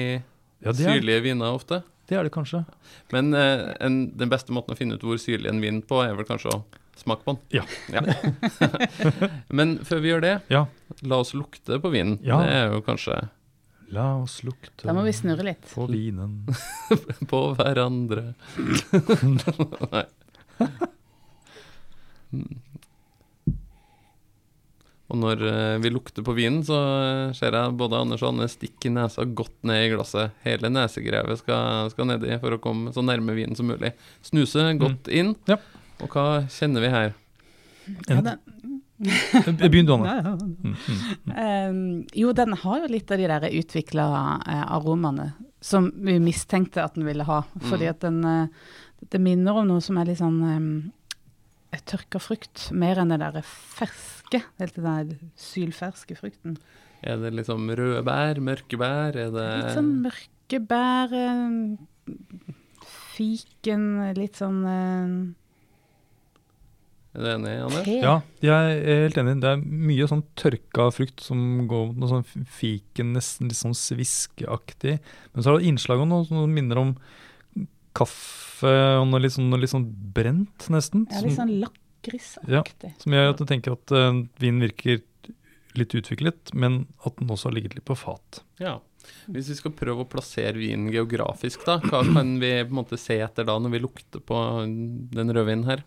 Ja, 0.62 0.70
syrlige 0.78 1.24
viner 1.24 1.54
ofte. 1.56 1.82
det 2.08 2.18
er 2.18 2.26
det 2.26 2.32
kanskje. 2.34 2.64
Men 3.10 3.32
eh, 3.34 3.72
en, 3.80 4.12
den 4.18 4.30
beste 4.30 4.52
måten 4.54 4.74
å 4.74 4.78
finne 4.78 4.94
ut 4.94 5.02
hvor 5.06 5.18
syrlig 5.18 5.50
en 5.50 5.60
vin 5.62 5.80
på, 5.82 6.02
er 6.04 6.14
vel 6.18 6.26
kanskje 6.28 6.52
å 6.54 6.62
smake 7.00 7.24
på 7.24 7.34
den. 7.36 7.60
Ja. 7.60 7.64
Men 9.58 9.78
før 9.86 10.02
vi 10.04 10.12
gjør 10.12 10.24
det, 10.24 10.34
Ja. 10.52 10.64
la 11.02 11.18
oss 11.22 11.32
lukte 11.34 11.78
på 11.82 11.90
vinen. 11.94 12.18
Ja. 12.22 12.40
Det 12.42 12.52
er 12.58 12.74
jo 12.76 12.82
kanskje 12.86 13.20
La 13.92 14.06
oss 14.22 14.38
lukte 14.40 14.86
Da 14.88 14.94
må 14.96 15.02
vi 15.04 15.12
snurre 15.12 15.44
litt. 15.44 15.66
på 15.74 15.84
vinen. 15.90 16.46
på 17.32 17.42
hverandre. 17.58 18.34
Nei. 19.92 20.04
Mm. 22.32 22.48
Og 25.12 25.18
når 25.20 25.42
eh, 25.44 25.74
vi 25.84 25.90
lukter 25.92 26.24
på 26.24 26.32
vinen, 26.32 26.62
så 26.64 26.78
eh, 26.80 27.32
ser 27.36 27.52
jeg 27.52 27.74
både 27.76 27.98
Anders 28.00 28.22
og 28.24 28.30
Anne 28.30 28.46
stikke 28.48 28.88
nesa 28.88 29.26
godt 29.28 29.58
ned 29.68 29.82
i 29.84 29.90
glasset. 29.92 30.32
Hele 30.46 30.70
nesegrevet 30.72 31.42
skal, 31.42 31.90
skal 31.92 32.08
nedi 32.08 32.38
for 32.40 32.56
å 32.56 32.60
komme 32.64 32.94
så 32.96 33.04
nærme 33.04 33.34
vinen 33.36 33.52
som 33.58 33.68
mulig. 33.68 33.92
Snuse 34.24 34.64
godt 34.80 35.10
inn. 35.12 35.34
Ja. 35.50 35.58
Og 36.02 36.08
hva 36.12 36.24
kjenner 36.50 36.82
vi 36.84 36.90
her? 36.92 37.12
Ja, 38.08 38.20
den, 38.22 38.38
Begynn 39.58 39.88
Anne. 39.90 40.06
ja, 40.06 40.18
ja. 40.22 40.32
Mm, 40.38 40.74
mm. 40.86 41.32
Um, 41.34 41.78
jo, 42.14 42.32
den 42.38 42.52
har 42.60 42.82
jo 42.84 42.90
litt 42.92 43.10
av 43.10 43.18
de 43.18 43.26
der 43.30 43.46
utvikla 43.58 44.04
eh, 44.46 44.60
aromaene 44.76 45.32
som 45.62 45.88
vi 46.06 46.14
mistenkte 46.22 46.82
at 46.84 46.94
den 46.98 47.06
ville 47.08 47.26
ha. 47.26 47.40
Fordi 47.66 47.86
Mm. 47.88 47.90
at 47.90 48.00
den 48.00 48.24
eh, 48.24 48.46
Det 49.10 49.18
minner 49.20 49.56
om 49.58 49.66
noe 49.66 49.80
som 49.82 49.98
er 49.98 50.06
litt 50.06 50.20
sånn 50.20 50.38
um, 50.46 50.92
tørka 51.90 52.20
frukt, 52.22 52.68
mer 52.70 53.00
enn 53.02 53.10
det 53.10 53.18
der 53.18 53.42
ferske. 53.42 54.44
Helt 54.60 54.76
den 54.78 54.84
der 54.86 55.16
sylferske 55.34 56.14
frukten. 56.14 56.54
Er 57.02 57.16
det 57.18 57.32
liksom 57.34 57.66
røde 57.74 58.04
bær, 58.06 58.38
mørke 58.38 58.78
bær? 58.78 59.16
Er 59.18 59.32
det 59.34 59.48
Litt 59.64 59.74
sånn 59.74 59.90
mørke 60.04 60.60
bær, 60.70 61.10
fiken, 63.16 64.14
litt 64.14 64.38
sånn 64.38 64.62
Er 67.12 67.20
du 67.20 67.28
enig, 67.28 67.52
Anders? 67.60 67.88
Ja, 67.92 68.14
jeg 68.40 68.76
er 68.80 69.02
helt 69.04 69.18
enig. 69.20 69.34
Det 69.42 69.50
er 69.50 69.60
mye 69.60 70.06
sånn 70.08 70.22
tørka 70.38 70.86
frukt 70.96 71.20
som 71.20 71.66
går 71.68 71.90
mot 71.90 71.98
noe 72.00 72.08
sånn 72.08 72.46
fiken, 72.48 73.12
nesten 73.18 73.50
litt 73.50 73.60
sånn 73.60 73.76
sviskeaktig. 73.76 74.96
Men 75.34 75.44
så 75.44 75.52
er 75.52 75.60
det 75.60 75.68
innslag 75.68 76.00
av 76.00 76.08
noe 76.08 76.24
som 76.28 76.46
minner 76.48 76.80
om 76.80 76.94
kaffe 77.92 78.72
og 78.96 79.06
noe 79.10 79.20
litt 79.20 79.36
sånn, 79.36 79.50
noe 79.52 79.60
litt 79.60 79.74
sånn 79.74 79.88
brent, 80.16 80.70
nesten. 80.72 81.04
Ja, 81.12 81.20
litt 81.26 81.36
sånn 81.36 81.52
lakrisaktig. 81.60 82.94
som 83.04 83.18
gjør 83.18 83.34
at 83.34 83.42
du 83.42 83.48
tenker 83.50 83.76
at 83.76 83.92
uh, 83.92 84.22
vinen 84.40 84.64
virker 84.64 85.02
litt 85.76 85.94
utviklet, 85.96 86.52
men 86.56 86.86
at 87.04 87.20
den 87.20 87.32
også 87.32 87.50
har 87.50 87.58
ligget 87.58 87.76
litt 87.76 87.88
på 87.88 87.96
fat. 87.98 88.40
Ja. 88.60 88.78
Hvis 89.26 89.48
vi 89.50 89.56
skal 89.58 89.74
prøve 89.74 90.04
å 90.04 90.08
plassere 90.08 90.56
vinen 90.56 90.92
geografisk, 90.94 91.64
da, 91.66 91.78
hva 91.82 92.04
kan 92.06 92.36
vi 92.40 92.54
på 92.62 92.70
en 92.70 92.78
måte 92.78 92.98
se 93.00 93.18
etter 93.20 93.46
da 93.48 93.56
når 93.60 93.74
vi 93.74 93.80
lukter 93.82 94.22
på 94.24 94.38
den 94.64 95.34
rødvinen 95.34 95.66
her? 95.68 95.82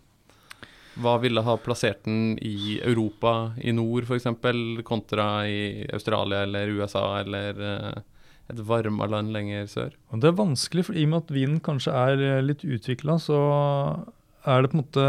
Hva 0.96 1.18
ville 1.20 1.42
ha 1.44 1.56
plassert 1.60 2.06
den 2.06 2.36
i 2.40 2.78
Europa, 2.80 3.52
i 3.60 3.72
nord 3.76 4.06
f.eks., 4.08 4.28
kontra 4.86 5.44
i 5.48 5.84
Australia 5.92 6.44
eller 6.46 6.72
USA 6.78 7.04
eller 7.20 7.60
eh, 7.60 7.98
et 8.52 8.62
varma 8.64 9.08
land 9.12 9.34
lenger 9.34 9.68
sør? 9.68 9.96
Og 10.08 10.22
det 10.22 10.30
er 10.30 10.38
vanskelig, 10.38 10.86
for 10.88 10.96
i 10.96 11.04
og 11.04 11.12
med 11.12 11.24
at 11.24 11.34
vinen 11.36 11.58
kanskje 11.64 11.92
er 11.92 12.24
eh, 12.24 12.44
litt 12.44 12.64
utvikla, 12.64 13.18
så 13.20 13.40
er 14.48 14.64
det 14.64 14.72
på 14.72 14.78
en 14.78 14.84
måte 14.84 15.08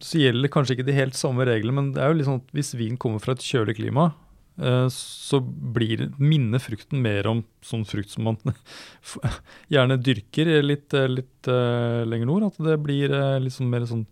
Så 0.00 0.16
gjelder 0.22 0.48
kanskje 0.48 0.78
ikke 0.78 0.88
de 0.88 0.96
helt 0.96 1.18
samme 1.18 1.44
reglene, 1.44 1.76
men 1.76 1.92
det 1.92 2.00
er 2.00 2.08
jo 2.08 2.16
litt 2.16 2.28
sånn 2.30 2.40
at 2.40 2.56
hvis 2.56 2.72
vin 2.78 2.96
kommer 2.96 3.20
fra 3.20 3.34
et 3.36 3.44
kjølig 3.44 3.76
klima, 3.76 4.06
eh, 4.56 4.86
så 4.88 5.42
blir 5.44 6.06
minner 6.16 6.64
frukten 6.64 7.04
mer 7.04 7.28
om 7.28 7.44
sånn 7.60 7.84
frukt 7.84 8.08
som 8.14 8.24
man 8.30 8.40
gjerne 9.74 10.00
dyrker 10.00 10.54
litt, 10.64 10.96
litt 11.12 11.52
lenger 12.08 12.32
nord. 12.32 12.48
At 12.48 12.64
det 12.70 12.80
blir 12.80 13.12
litt 13.44 13.58
sånn 13.58 13.68
mer 13.68 13.84
sånn 13.84 14.06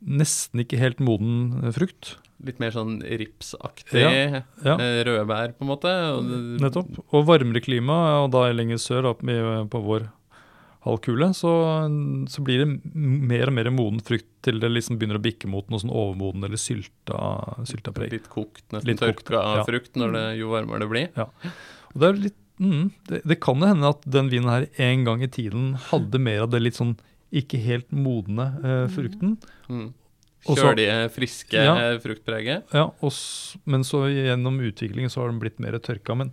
nesten 0.00 0.62
ikke 0.64 0.80
helt 0.80 1.00
moden 1.04 1.60
eh, 1.64 1.72
frukt. 1.76 2.14
Litt 2.44 2.60
mer 2.62 2.72
sånn 2.72 3.00
ripsaktig 3.04 4.00
Ja, 4.00 4.40
ja. 4.64 4.76
eh, 4.76 5.02
røde 5.04 5.26
bær, 5.28 5.52
på 5.58 5.66
en 5.66 5.72
måte. 5.74 5.92
Nettopp. 6.62 7.02
Og 7.12 7.26
varmere 7.28 7.60
klima, 7.64 7.98
og 8.22 8.30
da 8.32 8.46
lenger 8.54 8.80
sør 8.80 9.10
opp 9.12 9.20
på 9.20 9.82
vår 9.84 10.08
halvkule, 10.86 11.28
så, 11.36 11.50
så 12.32 12.42
blir 12.44 12.62
det 12.62 12.68
mer 12.94 13.50
og 13.50 13.56
mer 13.58 13.68
moden 13.74 14.00
frukt 14.04 14.28
til 14.44 14.60
det 14.62 14.70
liksom 14.72 14.96
begynner 14.96 15.18
å 15.20 15.24
bikke 15.24 15.50
mot 15.52 15.66
noe 15.68 15.82
sånn 15.82 15.92
overmoden 15.92 16.46
eller 16.48 16.60
sylta, 16.60 17.18
sylta 17.68 17.92
preg. 17.96 18.14
Litt 18.14 18.30
kokt, 18.32 18.64
nesten 18.72 18.88
Litt 18.88 19.02
kokt, 19.02 19.26
tørka 19.28 19.58
ja. 19.60 19.66
frukt 19.68 19.92
det, 20.00 20.24
jo 20.40 20.54
varmere 20.54 20.86
det 20.86 20.90
blir. 20.94 21.10
Og 21.20 22.00
det, 22.00 22.08
er 22.08 22.22
litt, 22.24 22.38
mm, 22.62 22.86
det, 23.10 23.20
det 23.28 23.38
kan 23.44 23.66
hende 23.66 23.92
at 23.92 24.08
den 24.08 24.32
vinen 24.32 24.48
her 24.52 24.68
en 24.80 25.04
gang 25.08 25.26
i 25.26 25.28
tiden 25.28 25.74
hadde 25.90 26.22
mer 26.22 26.46
av 26.46 26.54
det 26.54 26.62
litt 26.64 26.80
sånn 26.80 26.96
ikke 27.32 27.60
helt 27.62 27.90
modne 27.94 28.46
eh, 28.64 28.86
frukten. 28.90 29.36
Mm. 29.70 29.88
Kjølige, 30.48 30.94
friske 31.12 31.52
Ja. 31.60 31.74
eh, 31.92 31.98
fruktpreget. 32.00 32.64
Ja, 32.72 32.86
og, 33.04 33.12
men 33.68 33.82
så 33.84 34.06
gjennom 34.08 34.56
utviklingen 34.64 35.10
så 35.12 35.20
har 35.22 35.28
den 35.30 35.40
blitt 35.42 35.60
mer 35.60 35.76
tørka. 35.78 36.16
Men 36.16 36.32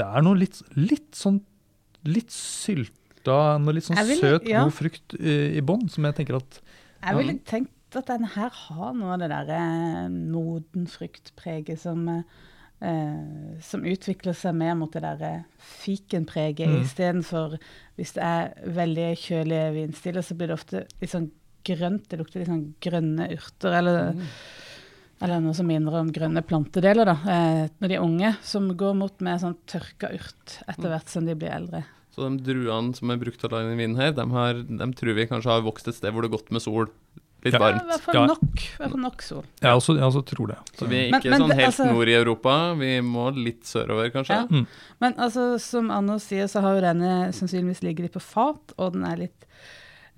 det 0.00 0.06
er 0.06 0.22
noe 0.24 0.38
litt, 0.40 0.62
litt 0.74 1.12
sånn 1.14 1.42
litt 2.08 2.32
sylta, 2.34 3.58
noe 3.62 3.76
litt 3.76 3.84
sånn 3.86 4.00
vil- 4.08 4.18
søt, 4.22 4.48
ja. 4.48 4.64
god 4.64 4.74
frukt 4.74 5.14
i, 5.20 5.36
i 5.58 5.62
bånn, 5.62 5.84
som 5.92 6.04
jeg 6.08 6.16
tenker 6.16 6.40
at 6.40 6.60
Jeg 7.04 7.16
ville 7.20 7.38
tenkt 7.46 7.70
at 7.94 8.06
den 8.08 8.24
her 8.24 8.48
har 8.48 8.94
noe 8.96 9.12
av 9.14 9.20
det 9.20 9.28
der 9.30 9.52
eh, 9.52 10.08
moden 10.08 10.86
fruktpreget 10.88 11.78
som, 11.82 12.06
eh, 12.82 13.60
som 13.62 13.84
utvikler 13.86 14.34
seg 14.36 14.54
mer 14.58 14.74
mot 14.78 14.92
det 14.92 15.02
der 15.04 15.22
eh, 15.28 15.44
fikenpreget, 15.82 16.68
Mm. 16.68 16.82
istedenfor 16.82 17.58
hvis 17.98 18.12
det 18.16 18.22
er 18.26 18.52
veldig 18.66 19.08
kjølige 19.22 19.72
vinstiler, 19.76 20.22
så 20.26 20.34
blir 20.36 20.50
det 20.50 20.58
ofte 20.58 20.84
litt 21.00 21.10
sånn 21.12 21.30
grønt. 21.64 22.08
Det 22.10 22.18
lukter 22.18 22.40
litt 22.42 22.48
sånn 22.50 22.74
grønne 22.82 23.28
urter, 23.36 23.72
eller, 23.78 24.12
Mm. 24.12 24.22
eller 25.22 25.40
noe 25.40 25.54
som 25.54 25.66
minner 25.66 25.94
om 26.00 26.10
grønne 26.12 26.42
plantedeler, 26.42 27.04
da. 27.06 27.16
Eh, 27.22 27.68
når 27.80 27.88
de 27.88 27.94
er 27.94 28.02
unge, 28.02 28.36
som 28.42 28.68
går 28.76 28.94
mot 28.96 29.20
mer 29.20 29.38
sånn 29.38 29.56
tørka 29.66 30.12
urt 30.12 30.58
etter 30.68 30.88
hvert 30.90 31.08
som 31.08 31.24
de 31.26 31.34
blir 31.34 31.50
eldre. 31.54 31.84
Så 32.12 32.28
de 32.28 32.42
druene 32.44 32.94
som 32.94 33.10
er 33.10 33.16
brukt 33.16 33.38
til 33.40 33.48
å 33.48 33.52
lage 33.52 33.70
denne 33.70 33.78
vinen 33.78 33.96
her, 33.96 34.12
de, 34.12 34.26
har, 34.28 34.54
de 34.62 34.92
tror 34.92 35.14
vi 35.14 35.26
kanskje 35.26 35.48
har 35.54 35.62
vokst 35.62 35.88
et 35.88 35.94
sted 35.94 36.12
hvor 36.12 36.20
det 36.22 36.30
er 36.32 36.36
godt 36.36 36.50
med 36.52 36.60
sol. 36.60 36.86
Litt 37.42 37.54
Ja. 37.54 37.58
Ja, 37.58 37.68
I 37.68 37.72
varmt. 37.72 37.86
hvert 37.90 38.00
fall 38.06 38.26
nok, 38.26 38.42
i 38.54 38.76
hvert 38.78 38.90
fall 38.92 39.00
nok 39.02 39.22
sol. 39.22 39.44
Jeg 39.60 39.74
også, 39.80 39.94
jeg 39.98 40.04
også 40.06 40.22
tror 40.30 40.46
det. 40.52 40.58
Så 40.78 40.86
vi 40.86 40.96
er 41.08 41.08
ikke 41.18 41.30
men 41.30 41.40
sånn 41.42 41.54
helt 41.58 41.66
altså- 41.72 41.86
nord 41.92 42.08
i 42.08 42.14
Europa. 42.14 42.74
Vi 42.78 42.90
må 43.00 43.24
litt 43.34 43.64
sørover, 43.66 44.10
kanskje. 44.14 44.36
Ja. 44.36 44.46
Mm. 44.46 44.66
Men 45.00 45.14
altså, 45.14 45.58
som 45.60 45.90
Anno 45.90 46.18
sier, 46.18 46.46
så 46.46 46.60
har 46.62 46.76
jo 46.76 46.80
denne 46.86 47.32
sannsynligvis 47.34 47.82
ligget 47.82 48.00
litt 48.06 48.12
på 48.14 48.22
fat, 48.22 48.72
og 48.78 48.92
den 48.92 49.04
er 49.04 49.16
litt 49.16 49.44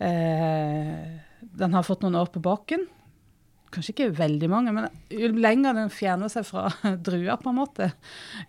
eh, 0.01 1.21
Den 1.57 1.73
har 1.73 1.83
fått 1.87 2.03
noen 2.03 2.17
år 2.19 2.31
på 2.33 2.43
baken. 2.43 2.87
Kanskje 3.75 3.93
ikke 3.95 4.07
veldig 4.17 4.49
mange, 4.53 4.73
men 4.77 4.87
jo 5.11 5.29
lenger 5.35 5.75
den 5.75 5.91
fjerner 5.91 6.31
seg 6.31 6.47
fra 6.47 6.69
drua, 7.09 7.35
på 7.43 7.51
en 7.51 7.59
måte, 7.59 7.89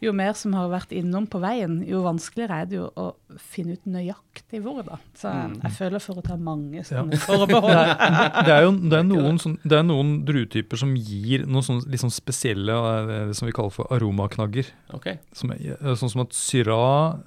jo 0.03 0.13
mer 0.13 0.33
som 0.37 0.53
har 0.53 0.69
vært 0.69 0.93
innom 0.95 1.25
på 1.31 1.39
veien, 1.41 1.79
jo 1.89 2.03
vanskeligere 2.05 2.61
er 2.61 2.69
det 2.69 2.77
jo 2.77 2.89
å 3.01 3.07
finne 3.41 3.73
ut 3.79 3.87
nøyaktig 3.89 4.61
hvor, 4.63 4.83
da. 4.85 4.99
Så 5.17 5.31
Mm. 5.35 5.55
jeg 5.63 5.71
føler 5.75 5.99
for 6.03 6.15
å 6.21 6.23
ta 6.23 6.35
mange 6.37 6.77
Ja. 6.77 6.83
sånne 6.87 7.17
forbehold. 7.19 7.73
Det 8.45 8.53
er 8.53 8.61
jo 8.67 8.71
det 8.77 8.99
er 8.99 9.03
noen, 9.07 9.37
sånn, 9.41 9.57
det 9.65 9.77
er 9.79 9.83
noen 9.83 10.13
druetyper 10.27 10.77
som 10.79 10.93
gir 10.95 11.45
noen 11.49 11.63
sånn, 11.65 11.81
sånn 11.99 12.13
spesielle 12.13 12.71
eh, 12.75 13.25
det 13.31 13.35
som 13.35 13.47
vi 13.49 13.53
kaller 13.55 13.73
for 13.73 13.89
aromaknagger. 13.91 14.69
Okay. 14.93 15.17
Som, 15.33 15.51
eh, 15.51 15.95
sånn 15.97 16.11
som 16.13 16.21
at 16.21 16.33
syra 16.37 16.77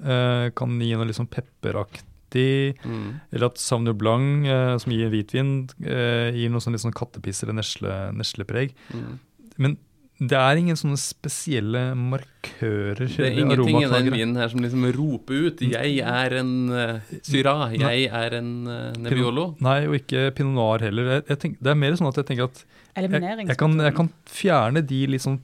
eh, 0.01 0.51
kan 0.57 0.79
gi 0.81 0.95
noe 0.95 1.09
liksom 1.11 1.27
pepperaktig, 1.29 2.05
Mm. 2.35 3.21
eller 3.33 3.47
at 3.47 3.57
Sauvignon 3.59 3.97
Blanc, 3.99 4.47
eh, 4.47 4.77
som 4.79 4.93
gir 4.93 5.09
hvitvin, 5.11 5.71
eh, 5.85 6.31
gir 6.37 6.51
noe 6.51 6.61
sånn 6.61 6.73
litt 6.77 6.85
sånn 6.85 6.93
kattepiss 6.97 7.43
eller 7.43 7.55
nesle, 7.55 8.13
neslepreg. 8.13 8.75
Mm. 8.93 9.19
Men 9.59 9.79
det 10.19 10.35
er 10.35 10.57
ingen 10.59 10.75
sånne 10.75 10.99
spesielle 10.99 11.95
markører. 11.95 13.07
Det 13.07 13.21
er 13.23 13.37
ingenting 13.39 13.77
i 13.83 13.87
den 13.87 14.11
vinen 14.13 14.37
her 14.37 14.49
som 14.51 14.61
liksom 14.61 14.85
roper 14.97 15.47
ut 15.47 15.61
'Jeg 15.63 16.01
er 16.03 16.35
en 16.41 16.71
uh, 16.71 17.01
Syra', 17.23 17.71
'Jeg 17.73 18.09
er 18.11 18.35
en 18.35 18.67
uh, 18.67 18.93
Nebbiolo'. 18.99 19.55
Nei, 19.61 19.87
og 19.87 19.95
ikke 19.95 20.35
pinot 20.35 20.55
noir 20.55 20.81
heller. 20.81 21.05
Jeg, 21.15 21.25
jeg 21.29 21.39
tenk, 21.39 21.59
det 21.63 21.71
er 21.71 21.79
mer 21.79 21.93
sånn 21.95 22.09
at 22.11 22.17
jeg 22.17 22.27
tenker 22.27 22.45
at 22.51 22.65
jeg, 22.97 23.11
jeg, 23.47 23.57
kan, 23.57 23.79
jeg 23.79 23.95
kan 23.95 24.11
fjerne 24.27 24.83
de 24.85 25.07
litt 25.07 25.23
sånn 25.23 25.39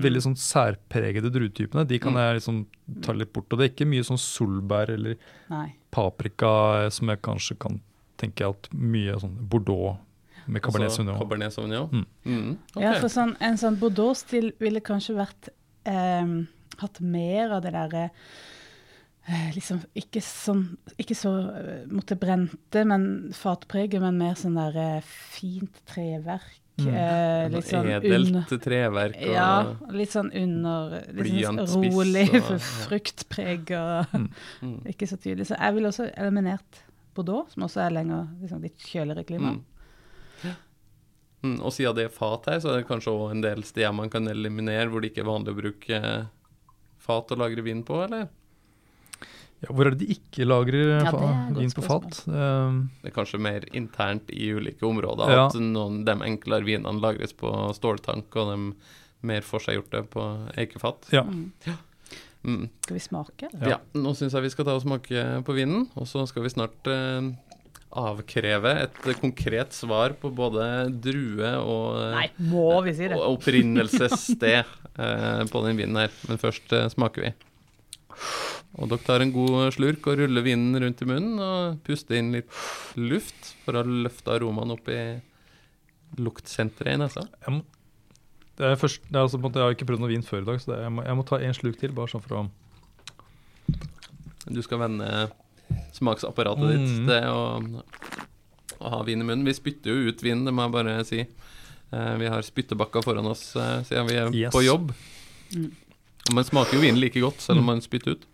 veldig 0.00 0.22
sånn 0.22 0.36
særpregede 0.38 1.30
druetypene. 1.34 1.82
De 1.88 1.98
kan 1.98 2.12
Mm. 2.14 2.18
jeg 2.22 2.34
liksom 2.38 2.66
ta 3.02 3.12
litt 3.12 3.32
bort. 3.32 3.50
Og 3.52 3.58
det 3.58 3.64
er 3.66 3.74
ikke 3.74 3.88
mye 3.90 4.04
sånn 4.06 4.18
solbær 4.20 4.90
eller 4.94 5.16
Nei. 5.50 5.74
Paprika 5.94 6.52
eh, 6.84 6.90
som 6.94 7.10
jeg 7.12 7.22
kanskje 7.26 7.58
kan 7.62 7.80
tenke 8.20 8.46
at 8.46 8.68
mye 8.76 9.16
sånn 9.20 9.36
Bordeaux 9.50 9.98
med 10.50 10.62
Cabernet 10.64 10.90
Altså, 10.90 11.02
Sauvignon. 11.02 11.18
Cabernet 11.20 11.54
Sauvignon. 11.54 11.90
Mm. 11.90 12.06
Mm. 12.24 12.54
okay. 12.74 12.84
Ja, 12.84 12.94
for 13.00 13.12
sånn, 13.12 13.34
en 13.44 13.60
sånn 13.60 13.78
Bordeaux-stil 13.80 14.52
ville 14.60 14.82
kanskje 14.84 15.18
vært 15.18 15.52
eh, 15.88 16.32
Hatt 16.80 17.02
mer 17.04 17.52
av 17.52 17.64
det 17.64 17.74
derre 17.74 18.06
eh, 19.28 19.50
liksom 19.56 19.82
ikke 19.98 20.22
sånn 20.24 20.64
Ikke 21.00 21.16
så 21.18 21.32
uh, 21.52 21.82
måtte 21.90 22.16
brente, 22.20 22.84
men 22.88 23.04
fatpreget, 23.36 24.00
men 24.02 24.18
mer 24.20 24.38
sånn 24.38 24.58
der 24.58 24.78
eh, 24.80 25.12
fint 25.34 25.82
treverk. 25.90 26.69
Mm. 26.80 26.94
Eh, 27.00 27.48
litt 27.54 27.68
sånn 27.68 27.86
under 27.86 28.06
Edelt 28.10 28.54
treverk 28.64 29.16
og 29.20 29.34
Ja, 29.34 29.48
litt 29.96 30.12
sånn 30.14 30.30
under 30.36 31.00
sånn 31.68 31.88
rolig 31.90 32.26
og- 32.28 32.52
ja. 32.52 32.58
fruktpreg 32.86 33.74
og 33.76 34.14
mm. 34.62 34.78
ikke 34.94 35.08
så 35.10 35.18
tydelig. 35.20 35.50
Så 35.50 35.58
jeg 35.58 35.76
ville 35.76 35.92
også 35.92 36.08
eliminert 36.14 36.84
Bordeaux, 37.14 37.52
som 37.52 37.66
også 37.66 37.82
er 37.84 37.96
lenger 37.98 38.28
liksom 38.40 38.62
litt 38.62 38.78
kjøligere 38.78 39.26
klima. 39.26 39.54
Mm. 39.56 39.64
Mm, 41.40 41.56
og 41.64 41.72
siden 41.72 41.96
det 41.96 42.04
er 42.04 42.12
fat 42.12 42.46
her, 42.50 42.58
så 42.60 42.68
er 42.72 42.82
det 42.82 42.88
kanskje 42.90 43.12
også 43.14 43.30
en 43.32 43.44
del 43.44 43.62
steder 43.64 43.94
man 43.96 44.10
kan 44.12 44.28
eliminere 44.28 44.90
hvor 44.92 45.00
det 45.00 45.12
ikke 45.12 45.22
er 45.24 45.30
vanlig 45.30 45.54
å 45.54 45.60
bruke 45.60 45.96
eh, 45.96 46.26
fat 47.00 47.32
å 47.32 47.38
lagre 47.40 47.64
vin 47.64 47.80
på, 47.86 47.96
eller? 48.04 48.28
Ja, 49.60 49.74
hvor 49.76 49.86
er 49.86 49.92
det 49.92 50.06
de 50.06 50.14
ikke 50.14 50.46
lagrer 50.48 51.02
Ja, 51.04 51.10
vin 51.52 51.72
på 51.76 51.82
fat? 51.84 52.22
Um, 52.26 52.78
Det 53.02 53.10
er 53.10 53.16
kanskje 53.18 53.40
mer 53.44 53.66
internt 53.76 54.30
i 54.32 54.48
ulike 54.56 54.86
områder. 54.88 55.28
Ja. 55.34 55.42
At 55.50 55.58
noen 55.60 56.00
de 56.06 56.14
enklere 56.24 56.64
vinene 56.64 56.96
lagres 57.02 57.34
på 57.36 57.50
ståltank, 57.76 58.32
og 58.40 58.54
de 58.54 58.58
mer 59.28 59.44
forseggjorte 59.44 60.06
på 60.08 60.26
eikefat. 60.56 61.10
ja. 61.12 61.22
Mm. 61.28 61.50
Mm. 62.40 62.70
Skal 62.80 62.96
vi 62.96 63.00
smake, 63.04 63.48
eller? 63.52 63.68
Ja. 63.68 63.76
nå 63.92 64.14
syns 64.16 64.32
jeg 64.32 64.46
vi 64.46 64.48
skal 64.54 64.64
ta 64.64 64.72
og 64.72 64.80
smake 64.80 65.24
på 65.44 65.52
vinen, 65.52 65.82
og 65.92 66.06
så 66.08 66.22
skal 66.24 66.46
vi 66.46 66.48
snart 66.48 66.88
eh, 66.88 67.26
avkreve 68.00 68.72
et 68.86 69.20
konkret 69.20 69.74
svar 69.76 70.14
på 70.16 70.30
både 70.32 70.88
drue 71.04 71.50
og, 71.60 71.98
eh, 72.00 72.14
Nei, 72.16 72.26
må 72.48 72.80
vi 72.86 72.94
si 72.96 73.10
det? 73.10 73.18
og 73.18 73.36
opprinnelsessted 73.36 74.64
eh, 74.64 75.42
på 75.52 75.64
den 75.66 75.76
vinen 75.82 76.00
her. 76.00 76.16
Men 76.30 76.40
først 76.40 76.72
eh, 76.72 76.88
smaker 76.88 77.28
vi. 77.28 77.34
Og 78.80 78.88
dere 78.88 79.04
tar 79.04 79.20
en 79.20 79.32
god 79.34 79.74
slurk 79.76 80.06
og 80.08 80.16
ruller 80.22 80.44
vinen 80.46 80.78
rundt 80.80 81.02
i 81.04 81.08
munnen 81.08 81.40
og 81.44 81.80
puster 81.84 82.16
inn 82.16 82.30
litt 82.32 82.48
luft 82.96 83.50
for 83.66 83.76
å 83.76 83.82
løfte 83.84 84.32
aromaen 84.32 84.72
opp 84.72 84.88
i 84.88 85.00
luktsenteret 86.18 86.94
i 86.96 87.00
nesa. 87.02 87.26
Jeg, 87.44 87.52
må, 87.58 87.60
det 88.56 88.70
er 88.70 88.78
først, 88.80 89.02
det 89.10 89.18
er 89.20 89.26
altså, 89.26 89.38
jeg 89.42 89.60
har 89.62 89.76
ikke 89.76 89.88
prøvd 89.90 90.00
noe 90.06 90.10
vin 90.14 90.24
før 90.26 90.40
i 90.42 90.48
dag, 90.48 90.62
så 90.62 90.72
det, 90.72 90.78
er- 90.78 90.86
jeg, 90.88 90.94
må, 90.96 91.04
jeg 91.06 91.18
må 91.20 91.26
ta 91.28 91.38
en 91.44 91.54
slurk 91.58 91.78
til. 91.82 91.92
bare 91.96 92.10
sånn 92.14 92.24
for 92.24 92.38
å... 92.40 92.46
Du 94.50 94.62
skal 94.64 94.80
vende 94.80 95.10
smaksapparatet 95.94 96.72
ditt 96.72 96.88
Mm. 96.90 97.06
til 97.06 97.28
å, 97.28 97.84
å 98.80 98.90
ha 98.96 99.02
vin 99.06 99.20
i 99.22 99.26
munnen. 99.28 99.44
Vi 99.46 99.54
spytter 99.54 99.92
jo 99.92 100.08
ut 100.10 100.22
vin, 100.24 100.42
det 100.48 100.54
må 100.56 100.64
jeg 100.66 100.74
bare 100.74 100.96
si. 101.06 101.20
Eh, 101.92 102.14
vi 102.18 102.26
har 102.32 102.42
spyttebakker 102.46 103.04
foran 103.04 103.28
oss 103.30 103.44
eh, 103.60 103.82
siden 103.86 104.08
vi 104.08 104.16
er 104.18 104.32
Yes. 104.34 104.52
på 104.54 104.64
jobb. 104.64 104.90
Mm. 105.54 105.70
Man 106.34 106.44
smaker 106.48 106.78
jo 106.78 106.82
vinen 106.82 107.00
like 107.02 107.20
godt 107.22 107.40
selv 107.44 107.60
om 107.62 107.66
man 107.70 107.80
spytter 107.84 108.16
ut. 108.16 108.26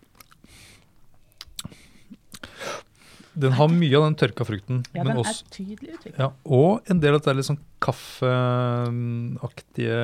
Den 3.39 3.53
har 3.53 3.69
mye 3.69 3.97
av 3.99 4.05
den 4.07 4.15
tørka 4.17 4.45
frukten, 4.49 4.79
Ja, 4.95 5.03
men 5.05 5.17
den 5.17 5.25
også, 5.25 5.45
er 5.45 5.49
tydelig 5.53 5.91
utviklet. 5.99 6.19
ja, 6.19 6.31
og 6.47 6.81
en 6.91 7.01
del 7.03 7.15
av 7.15 7.21
det 7.21 7.29
er 7.29 7.35
litt 7.37 7.45
sånn 7.51 7.59
kaffeaktige 7.85 9.99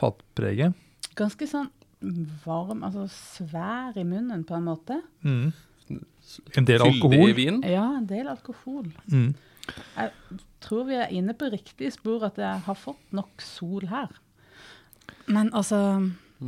fatpreget. 0.00 0.74
Ganske 1.18 1.46
sånn 1.50 1.68
varm, 2.46 2.84
altså 2.86 3.04
svær 3.12 3.96
i 4.00 4.04
munnen 4.08 4.44
på 4.48 4.54
en 4.56 4.64
måte. 4.68 4.96
Mm. 5.26 5.50
En 6.56 6.64
del 6.68 6.80
Fyldig 6.80 7.02
alkohol. 7.02 7.32
vin. 7.34 7.58
Ja, 7.66 7.86
en 7.98 8.06
del 8.08 8.28
alkohol. 8.30 8.86
Mm. 9.10 9.32
Tror 10.60 10.84
vi 10.88 10.94
er 11.00 11.08
inne 11.16 11.34
på 11.36 11.50
riktig 11.52 11.90
spor 11.96 12.24
at 12.28 12.36
jeg 12.40 12.62
har 12.66 12.76
fått 12.78 13.12
nok 13.16 13.42
sol 13.44 13.84
her. 13.90 14.08
Men 15.26 15.50
altså 15.52 15.76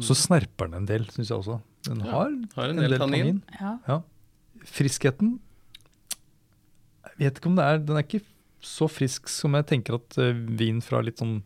Så 0.00 0.14
snerper 0.16 0.66
den 0.70 0.74
en 0.82 0.86
del, 0.88 1.04
syns 1.12 1.28
jeg 1.28 1.38
også. 1.38 1.60
Den 1.88 2.00
Ja, 2.06 2.12
har, 2.12 2.26
en, 2.30 2.48
en 2.70 2.76
del 2.76 2.98
tannin. 2.98 3.42
ja. 3.60 4.00
Friskheten 4.68 5.36
Jeg 7.08 7.18
vet 7.18 7.40
ikke 7.40 7.50
om 7.50 7.58
det 7.58 7.66
er 7.66 7.82
Den 7.82 7.98
er 7.98 8.06
ikke 8.06 8.24
så 8.62 8.86
frisk 8.86 9.26
som 9.32 9.56
jeg 9.58 9.66
tenker 9.66 9.98
at 9.98 10.16
eh, 10.22 10.36
vin 10.58 10.78
fra 10.84 11.00
litt 11.02 11.18
sånn 11.18 11.40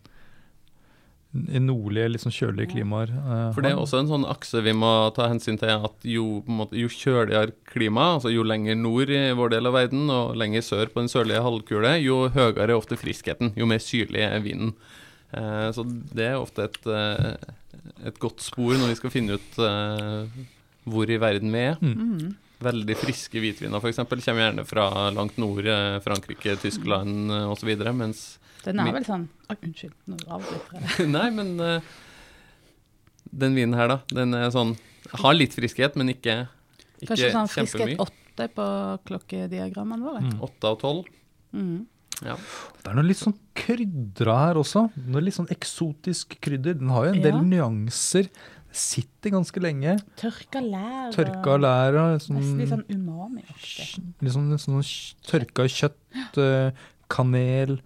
i 1.52 1.60
nordlige, 1.60 2.10
litt 2.10 2.22
sånn 2.22 2.34
kjølige 2.34 2.74
klimaer 2.74 3.10
eh, 3.12 3.46
For 3.54 3.64
det 3.64 3.72
er 3.72 3.80
også 3.80 4.02
en 4.02 4.10
sånn 4.10 4.26
akse 4.28 4.60
vi 4.64 4.74
må 4.76 4.90
ta 5.16 5.28
hensyn 5.30 5.58
til 5.60 5.72
at 5.88 6.06
jo, 6.06 6.26
på 6.44 6.52
en 6.52 6.60
måte, 6.60 6.78
jo 6.80 6.90
kjøligere 6.92 7.54
klima, 7.68 8.12
altså 8.16 8.32
jo 8.32 8.44
lenger 8.46 8.78
nord 8.78 9.12
i 9.12 9.22
vår 9.36 9.52
del 9.56 9.70
av 9.70 9.76
verden 9.76 10.12
og 10.12 10.36
lenger 10.38 10.64
sør 10.64 10.92
på 10.92 11.02
den 11.02 11.12
sørlige 11.12 11.42
halvkule, 11.44 11.96
jo 12.04 12.26
høyere 12.36 12.68
er 12.70 12.76
ofte 12.76 13.00
friskheten, 13.00 13.52
jo 13.58 13.68
mer 13.68 13.82
syrlig 13.84 14.24
er 14.28 14.44
vinen. 14.44 14.74
Eh, 15.36 15.68
så 15.74 15.84
det 15.86 16.30
er 16.30 16.40
ofte 16.40 16.68
et, 16.68 16.80
eh, 16.86 17.32
et 18.08 18.18
godt 18.22 18.44
spor 18.44 18.76
når 18.76 18.92
vi 18.92 18.98
skal 19.00 19.12
finne 19.12 19.36
ut 19.36 19.60
eh, 19.60 20.42
hvor 20.86 21.10
i 21.10 21.20
verden 21.20 21.52
vi 21.52 21.64
er. 21.72 21.80
Mm. 21.82 22.36
Veldig 22.64 22.96
friske 22.96 23.40
hvitviner 23.42 23.82
f.eks. 23.82 24.00
kommer 24.00 24.40
gjerne 24.40 24.64
fra 24.64 24.88
langt 25.12 25.36
nord, 25.40 25.66
eh, 25.68 25.98
Frankrike, 26.04 26.56
Tyskland 26.62 27.32
eh, 27.32 27.50
osv., 27.52 27.72
mens 27.92 28.26
Den 28.64 28.80
er 28.80 28.94
vel 28.96 29.04
sånn 29.06 29.26
oh, 29.50 29.56
unnskyld, 29.60 29.96
nå 30.08 30.20
avbryter 30.38 30.78
jeg. 30.78 31.08
Nei, 31.16 31.26
men 31.36 31.52
uh, 31.60 31.90
den 33.30 33.58
vinen 33.58 33.76
her, 33.76 33.92
da. 33.92 33.98
Den 34.08 34.32
er 34.38 34.48
sånn 34.54 34.72
Har 35.20 35.36
litt 35.36 35.54
friskhet, 35.54 35.98
men 36.00 36.14
ikke, 36.14 36.46
ikke 37.02 37.12
Kanskje 37.12 37.34
sånn 37.34 37.52
friskhet 37.52 38.00
åtte 38.06 38.48
på 38.52 38.64
klokkediagrammene 39.08 40.04
våre. 40.04 40.24
Mm. 40.24 40.40
og 40.44 40.66
av 40.68 40.80
tolv. 40.80 41.12
Mm. 41.56 41.84
Ja. 42.24 42.36
Det 42.80 42.90
er 42.90 42.96
noe 42.96 43.04
litt 43.04 43.20
sånn 43.20 43.36
krydra 43.56 44.36
her 44.40 44.60
også. 44.60 44.86
Noe 45.08 45.22
litt 45.24 45.36
sånn 45.36 45.50
eksotisk 45.52 46.38
krydder. 46.44 46.78
Den 46.80 46.92
har 46.94 47.08
jo 47.08 47.14
en 47.14 47.22
del 47.24 47.36
Ja. 47.36 47.42
nyanser. 47.42 48.30
Sitter 48.76 49.32
ganske 49.32 49.60
lenge. 49.64 49.96
Tørka 50.20 50.60
lær. 50.60 51.10
Tørka 51.14 51.56
lær 51.56 51.96
og 51.96 52.14
Nesten 52.18 52.36
litt 52.60 52.68
sånn, 52.68 52.82
sånn 52.84 53.00
umami-aktig. 53.00 53.86
litt 54.20 54.34
sånn, 54.34 54.50
litt 54.52 54.64
sånn 54.66 54.84
tørka 55.24 55.64
kjøtt, 55.72 56.40
eh, 56.44 56.86
kanel. 57.08 57.78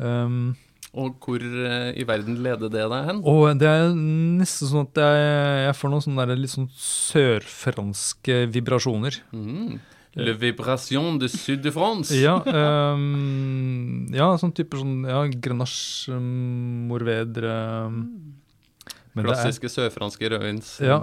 Um, 0.00 0.54
Og 0.96 1.20
hvor 1.24 1.40
eh, 1.40 1.92
i 2.00 2.04
verden 2.08 2.40
leder 2.44 2.68
det 2.72 2.82
deg 2.84 3.06
hen? 3.08 3.20
og 3.24 3.58
det 3.60 3.68
er 3.68 3.92
nesten 3.96 4.68
sånn 4.68 4.88
at 4.88 4.98
jeg, 5.00 5.22
jeg 5.68 5.76
får 5.78 5.92
noen 5.92 6.04
sånne 6.04 6.26
der 6.28 6.40
litt 6.40 6.52
sånn 6.52 6.68
sørfranske 6.76 8.42
vibrasjoner. 8.52 9.20
Mm. 9.32 9.80
Le 10.16 10.34
vibration 10.36 11.16
de 11.20 11.28
sud 11.32 11.62
de 11.64 11.72
France. 11.72 12.12
Ja, 12.20 12.34
um, 12.44 14.06
ja 14.12 14.26
sånn 14.40 14.52
type 14.52 14.76
sånn 14.76 15.06
ja, 15.08 15.22
grenache, 15.32 16.12
um, 16.12 16.88
morvedre 16.90 17.54
um, 17.88 18.02
Men 19.14 19.26
Klassiske 19.26 19.68
er, 19.68 19.72
sørfranske 19.74 20.24
Ja. 20.80 20.96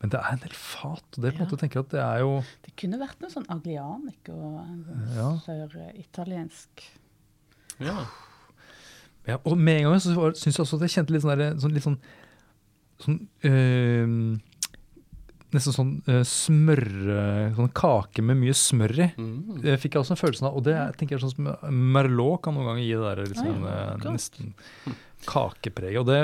men 0.00 0.08
det 0.10 0.18
er 0.20 0.32
en 0.32 0.38
del 0.38 0.54
fat, 0.56 1.04
og 1.16 1.22
det 1.22 1.34
på 1.34 1.40
en 1.42 1.44
Ja. 1.44 1.44
måte 1.44 1.58
tenker 1.60 1.80
jeg 1.80 1.84
at 1.84 1.90
det 1.90 2.00
er 2.00 2.18
jo 2.20 2.44
Det 2.64 2.76
kunne 2.76 2.98
vært 2.98 3.20
noe 3.20 3.30
sånn 3.30 3.46
aglianic 3.50 4.28
og 4.30 4.64
Ja. 5.14 5.38
sør-italiensk 5.44 6.82
Ja. 7.80 8.06
ja, 9.26 9.36
Og 9.44 9.58
med 9.58 9.76
en 9.80 9.90
gang 9.90 10.00
så 10.00 10.14
syns 10.34 10.56
jeg 10.56 10.64
også 10.64 10.76
at 10.80 10.88
jeg 10.88 10.90
kjente 11.04 11.10
litt 11.12 11.22
sånn, 11.22 11.36
der, 11.38 11.54
sånn, 11.56 11.72
litt 11.72 11.82
sånn, 11.84 11.98
sånn 13.00 13.28
øh, 13.44 14.40
Nesten 15.50 15.74
sånn 15.74 15.92
uh, 16.06 16.20
smør 16.22 16.82
Sånn 17.56 17.72
kake 17.74 18.22
med 18.22 18.38
mye 18.38 18.54
smør 18.54 18.92
i. 19.02 19.08
Mm. 19.18 19.60
Det 19.64 19.76
fikk 19.82 19.96
jeg 19.96 20.04
også 20.04 20.14
en 20.14 20.20
følelse 20.20 20.46
av. 20.46 20.56
Og 20.60 20.62
det 20.68 20.74
er- 20.78 20.92
tenker 20.98 21.16
jeg 21.18 21.24
sånn 21.24 21.34
som 21.34 21.72
Merlot 21.92 22.42
kan 22.44 22.54
noen 22.54 22.68
ganger 22.70 22.84
gi 22.84 22.92
det 22.94 23.06
der 23.08 23.22
liksom, 23.32 23.48
sånn, 23.50 23.64
ja, 23.66 23.96
godt. 23.96 24.12
nesten 24.14 24.54
kakepreget. 25.26 25.98
Og 26.00 26.06
det 26.06 26.20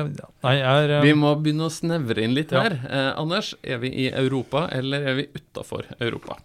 Nei, 0.46 0.54
jeg 0.56 0.84
er 0.86 0.94
øh, 0.98 1.02
Vi 1.04 1.12
må 1.18 1.34
begynne 1.42 1.66
å 1.66 1.74
snevre 1.74 2.22
inn 2.22 2.32
litt 2.38 2.54
Ja. 2.54 2.62
her. 2.62 2.78
Eh, 2.88 3.10
Anders, 3.20 3.54
er 3.62 3.78
vi 3.82 3.90
i 4.06 4.06
Europa, 4.12 4.68
eller 4.72 5.02
er 5.10 5.14
vi 5.18 5.26
utafor 5.36 5.84
Europa? 6.00 6.38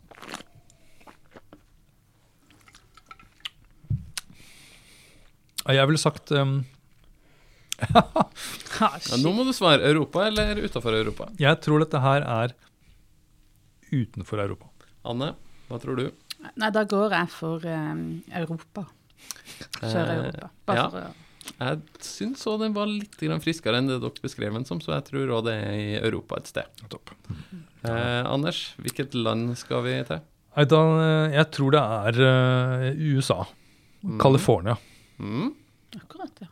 Jeg 5.72 5.88
ville 5.88 6.02
sagt 6.02 6.32
um, 6.34 6.56
Ja, 8.82 8.90
nå 9.22 9.32
må 9.36 9.46
du 9.48 9.54
svare 9.56 9.86
Europa 9.90 10.26
eller 10.28 10.58
utafor 10.64 10.96
Europa. 10.98 11.30
Jeg 11.42 11.60
tror 11.64 11.84
dette 11.84 12.02
her 12.02 12.26
er 12.26 12.56
utenfor 13.92 14.42
Europa. 14.44 14.70
Anne, 15.08 15.34
hva 15.70 15.80
tror 15.82 16.00
du? 16.00 16.08
Nei, 16.58 16.70
da 16.74 16.84
går 16.90 17.16
jeg 17.16 17.30
for 17.34 17.66
um, 17.70 18.06
Europa. 18.28 18.86
Sør-Europa. 19.80 20.50
Bare 20.70 20.80
ja. 20.80 20.88
for 20.90 21.06
å 21.06 21.12
Jeg 21.62 22.06
syns 22.06 22.46
òg 22.50 22.64
den 22.64 22.76
var 22.76 22.90
litt 22.90 23.18
friskere 23.44 23.82
enn 23.82 23.90
det 23.90 24.00
dere 24.02 24.24
beskrev 24.24 24.58
den 24.58 24.66
som, 24.68 24.82
så 24.82 24.96
jeg 24.96 25.08
tror 25.10 25.36
òg 25.38 25.48
det 25.50 25.56
er 25.58 25.78
i 25.78 25.88
Europa 26.02 26.42
et 26.42 26.52
sted. 26.52 26.84
Topp. 26.90 27.14
Eh, 27.82 28.22
Anders, 28.30 28.76
hvilket 28.82 29.18
land 29.18 29.56
skal 29.58 29.86
vi 29.88 29.96
til? 30.10 30.22
Nei, 30.52 30.66
da, 30.70 30.82
øh, 31.02 31.34
jeg 31.34 31.48
tror 31.56 31.74
det 31.74 31.82
er 31.82 32.96
USA. 33.14 33.40
California. 34.22 34.76
Mm. 35.22 35.54
Akkurat, 36.02 36.44
ja. 36.44 36.51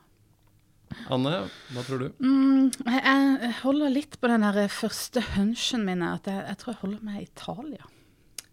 Anne, 1.10 1.34
hva 1.74 1.84
tror 1.88 2.04
du? 2.04 2.08
Mm, 2.22 2.70
jeg, 2.86 3.52
holder 3.64 3.90
litt 3.94 4.20
på 4.22 4.28
den 4.32 4.46
første 4.74 5.24
hunchen 5.36 5.86
min. 5.88 6.04
At 6.06 6.28
jeg, 6.30 6.44
jeg 6.52 6.58
tror 6.62 6.74
jeg 6.74 6.82
holder 6.84 7.04
meg 7.08 7.22
i 7.22 7.28
Italia. 7.30 7.88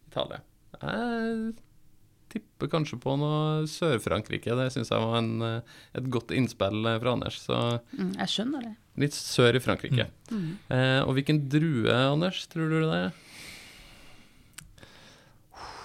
Italia. 0.09 0.41
Jeg 0.81 1.55
tipper 2.37 2.69
kanskje 2.73 2.99
på 3.01 3.15
noe 3.21 3.67
Sør-Frankrike. 3.71 4.57
Det 4.59 4.71
syns 4.75 4.91
jeg 4.93 5.01
var 5.05 5.19
en, 5.21 5.31
eh, 5.47 5.77
et 5.97 6.09
godt 6.13 6.33
innspill 6.37 6.85
eh, 6.91 6.99
fra 7.03 7.15
Anders. 7.17 7.39
Så 7.47 7.61
Mm, 7.97 8.13
jeg 8.19 8.29
skjønner 8.33 8.67
det. 8.67 8.75
litt 9.01 9.15
sør 9.17 9.57
i 9.57 9.63
Frankrike. 9.63 10.09
Mm. 10.31 10.51
Eh, 10.71 11.01
og 11.05 11.15
hvilken 11.17 11.43
drue, 11.53 11.93
Anders, 12.13 12.47
tror 12.53 12.69
du 12.73 12.79
det 12.83 12.99
er? 13.07 13.13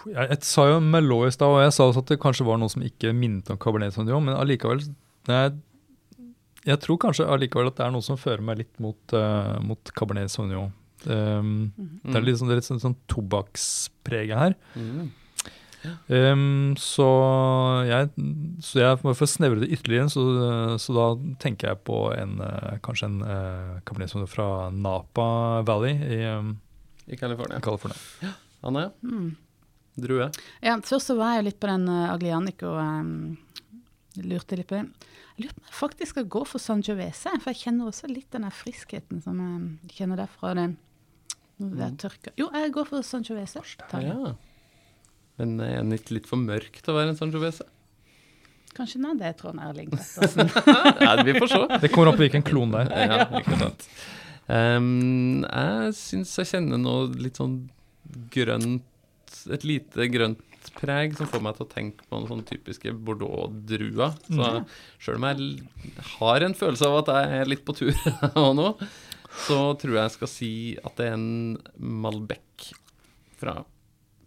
Jeg, 0.09 0.27
jeg 0.31 0.39
sa 0.49 0.63
jo 0.71 0.79
Merlot 0.81 1.27
i 1.29 1.33
stad, 1.35 1.51
og 1.53 1.61
jeg 1.61 1.73
sa 1.75 1.85
også 1.85 2.01
at 2.01 2.09
det 2.15 2.19
kanskje 2.23 2.45
var 2.47 2.57
noe 2.57 2.71
som 2.73 2.81
ikke 2.81 3.11
minnet 3.13 3.51
om 3.53 3.59
Cabernet 3.61 3.93
Sauvignon, 3.93 4.23
men 4.25 4.33
allikevel 4.39 4.81
jeg, 5.29 5.51
jeg 6.65 6.79
tror 6.83 6.97
kanskje 7.01 7.25
allikevel 7.27 7.67
at 7.71 7.77
det 7.79 7.85
er 7.87 7.91
noe 7.95 8.05
som 8.05 8.17
fører 8.21 8.43
meg 8.45 8.57
litt 8.61 8.79
mot, 8.83 8.99
uh, 9.17 9.57
mot 9.65 9.91
Cabernet 9.97 10.29
Sauvignon. 10.33 10.71
Um, 11.07 11.71
Det 12.05 12.13
er 12.19 12.21
litt 12.27 12.37
sånn, 12.37 12.49
det 12.51 12.59
litt 12.59 12.67
sånn, 12.67 12.81
sånn 12.83 12.97
tobakkspreget 13.09 14.37
her. 14.37 14.53
Mm. 14.77 15.09
Um, 16.13 16.75
så 16.77 17.07
jeg, 17.89 18.11
så 18.61 18.81
jeg 18.83 18.99
for 19.01 19.25
å 19.25 19.29
snevre 19.29 19.63
det 19.63 19.71
ytterligere, 19.73 20.11
så, 20.13 20.25
så 20.77 20.93
da 20.93 21.05
tenker 21.41 21.71
jeg 21.71 21.79
på 21.89 22.03
en, 22.13 22.35
eh, 22.45 22.75
kanskje 22.85 23.07
en 23.09 23.15
uh, 23.25 23.79
Cabernet 23.81 24.11
Sauvignon 24.13 24.29
fra 24.29 24.47
Napa 24.75 25.25
Valley 25.65 25.95
i 25.97 26.19
um, 26.37 26.51
I 27.09 27.17
California. 27.17 27.57
California. 27.65 27.97
Anne, 28.61 28.91
Mm. 29.01 29.31
drue? 29.97 30.29
Ja, 30.61 30.77
først 30.85 31.09
så 31.09 31.17
var 31.17 31.39
jeg 31.39 31.49
litt 31.49 31.59
på 31.59 31.67
den 31.73 31.89
uh, 31.89 32.13
Aglianico. 32.13 32.75
um, 32.77 33.39
lurte 34.19 34.57
litt 34.59 34.69
på 34.69 34.77
det. 34.79 35.09
Jeg 35.37 35.45
lurer 35.45 35.55
på 35.55 35.61
om 35.63 35.67
jeg 35.69 35.77
faktisk 35.79 36.15
skal 36.15 36.29
gå 36.35 36.43
for 36.49 36.63
Sangiovese, 36.63 37.33
for 37.41 37.51
jeg 37.53 37.61
kjenner 37.63 37.91
også 37.91 38.09
litt 38.11 38.29
den 38.35 38.45
der 38.47 38.55
friskheten 38.55 39.21
som 39.23 39.41
jeg 39.41 39.97
kjenner 39.99 40.19
derfra 40.19 40.55
den 40.57 40.77
når 41.61 41.75
det 41.77 41.85
er 41.85 41.97
tørka. 42.01 42.33
Jo, 42.41 42.47
jeg 42.57 42.71
går 42.73 42.87
for 42.89 43.05
Sangiovese. 43.05 43.61
Ja. 44.01 44.33
Men 45.37 45.59
er 45.61 45.77
den 45.83 45.93
ikke 45.95 46.17
litt 46.17 46.29
for 46.29 46.41
mørk 46.41 46.81
til 46.81 46.93
å 46.93 46.97
være 46.97 47.13
en 47.13 47.19
Sangiovese? 47.19 47.67
Kanskje 48.75 49.01
den 49.01 49.09
er 49.11 49.19
det, 49.19 49.31
Trond 49.41 49.61
Erling 49.61 49.91
Pettersen. 49.93 50.49
ja, 51.03 51.15
vi 51.27 51.35
får 51.37 51.51
se. 51.51 51.61
Det 51.83 51.91
kommer 51.93 52.11
an 52.11 52.17
på 52.17 52.25
hvilken 52.25 52.45
klon 52.47 52.73
det 52.73 52.85
er. 52.87 53.13
Ja, 53.13 53.25
ikke 53.41 53.59
sant. 53.59 53.87
Um, 54.51 55.43
jeg 55.45 55.95
syns 55.95 56.33
jeg 56.41 56.49
kjenner 56.49 56.79
noe 56.81 57.11
litt 57.21 57.37
sånn 57.39 57.69
grønt 58.33 58.87
Et 59.53 59.63
lite 59.63 60.07
grønt 60.11 60.41
preg 60.77 61.15
som 61.17 61.27
får 61.31 61.41
meg 61.41 61.55
til 61.57 61.65
å 61.65 61.71
tenke 61.71 62.05
på 62.07 62.17
noen 62.19 62.27
sånne 62.29 62.45
typiske 62.49 62.93
Bordeaux-druer. 62.93 64.13
Så 64.29 64.51
sjøl 65.01 65.17
om 65.17 65.27
jeg 65.29 65.95
har 66.19 66.45
en 66.45 66.53
følelse 66.57 66.87
av 66.91 66.99
at 67.01 67.11
jeg 67.15 67.39
er 67.41 67.49
litt 67.51 67.65
på 67.65 67.73
tur 67.79 67.93
og 68.43 68.51
nå, 68.59 68.67
så 69.47 69.59
tror 69.81 69.95
jeg 69.97 70.03
jeg 70.05 70.15
skal 70.19 70.31
si 70.31 70.51
at 70.83 70.95
det 70.99 71.09
er 71.09 71.17
en 71.17 71.57
Malbec 72.05 72.71
fra 73.41 73.57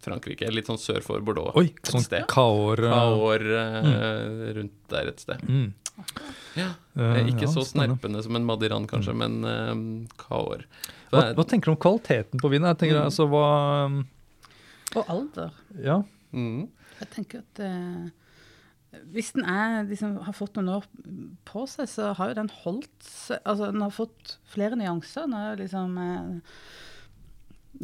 Frankrike. 0.05 0.49
Litt 0.53 0.67
sånn 0.69 0.77
sør 0.81 1.01
for 1.05 1.23
Bordeaux. 1.25 1.55
Oi, 1.57 1.69
et 1.71 1.89
sånn 1.89 2.03
sted. 2.05 2.27
kaor 2.29 2.77
uh, 2.83 2.91
Kaor 2.93 3.41
eh, 3.57 4.53
rundt 4.59 4.75
der 4.91 5.09
et 5.13 5.23
sted. 5.23 5.41
mm. 5.47 5.71
Ja. 6.59 6.73
Eh, 6.99 7.01
Eh, 7.21 7.29
ikke 7.31 7.45
ja, 7.45 7.51
så 7.51 7.61
snerpende 7.63 8.19
som 8.23 8.35
en 8.35 8.43
Madiran, 8.47 8.83
kanskje, 8.87 9.13
men 9.15 9.37
uh, 9.47 9.71
Kaor. 10.19 10.65
Hva, 11.13 11.21
hva 11.37 11.45
tenker 11.47 11.71
du 11.71 11.73
om 11.73 11.79
kvaliteten 11.79 12.39
på 12.41 12.51
vinen? 12.51 12.67
Jeg 12.73 12.81
tenker 12.83 12.99
Mm. 12.99 13.05
altså 13.07 13.25
hva 13.31 13.45
um, 13.87 13.97
Og 14.99 15.09
alder. 15.11 15.55
Ja. 15.83 16.01
Mm. 16.35 16.67
Jeg 16.99 17.09
tenker 17.15 17.41
at 17.45 17.59
eh, 17.63 18.09
hvis 19.11 19.33
den 19.35 19.43
er, 19.51 19.81
liksom, 19.89 20.17
har 20.23 20.35
fått 20.35 20.55
noen 20.55 20.69
år 20.77 20.85
på 21.47 21.65
seg, 21.67 21.87
så 21.91 22.13
har 22.15 22.29
jo 22.31 22.37
den 22.37 22.51
holdt 22.63 23.03
seg 23.03 23.39
Altså, 23.43 23.71
den 23.73 23.81
har 23.83 23.91
fått 23.91 24.37
flere 24.53 24.77
nyanser. 24.79 25.25
Den, 25.27 25.33
er 25.39 25.57
liksom, 25.59 25.97
eh, 25.99 26.59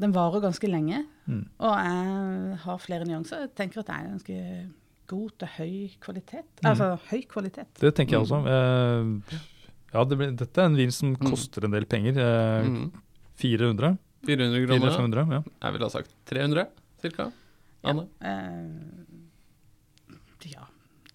den 0.01 0.13
varer 0.15 0.43
ganske 0.45 0.69
lenge, 0.71 1.01
Mm. 1.27 1.45
og 1.59 1.73
jeg 1.77 2.57
har 2.63 2.77
flere 2.79 3.05
nyanser. 3.07 3.41
Jeg 3.45 3.55
tenker 3.55 3.79
at 3.83 3.87
det 3.87 3.95
er 3.95 4.09
ganske 4.11 4.37
god 5.11 5.29
til 5.39 5.47
høy 5.57 5.89
kvalitet. 5.99 6.47
Mm. 6.61 6.69
Altså 6.71 6.87
høy 7.09 7.21
kvalitet. 7.27 7.73
Det 7.79 7.91
tenker 7.95 8.15
jeg 8.17 8.23
også. 8.23 8.39
Eh, 8.47 9.39
ja, 9.93 10.03
det 10.07 10.17
blir, 10.17 10.31
dette 10.39 10.57
er 10.63 10.65
en 10.71 10.75
vin 10.79 10.91
som 10.95 11.15
koster 11.19 11.65
en 11.67 11.71
del 11.75 11.85
penger. 11.85 12.17
Eh, 12.17 12.67
Mm. 12.69 12.91
400? 13.41 13.97
400 14.25 14.65
kroner. 14.67 14.91
400-500? 14.95 15.31
Ja. 15.33 15.41
Jeg 15.63 15.73
ville 15.73 15.85
ha 15.85 15.89
sagt 15.89 16.11
300, 16.29 16.67
cirka. 17.01 17.31
Anne? 17.81 18.07
Ja. 18.21 18.29
ja. 20.51 20.65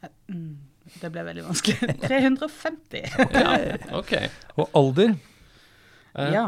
Eh, 0.03 0.11
mm, 0.35 0.57
det 1.01 1.11
ble 1.15 1.25
veldig 1.29 1.45
vanskelig. 1.47 1.97
350. 2.09 3.05
Ja, 3.33 3.57
OK. 3.99 4.13
Og 4.57 4.79
alder? 4.81 5.15
Eh, 6.15 6.33
ja. 6.35 6.47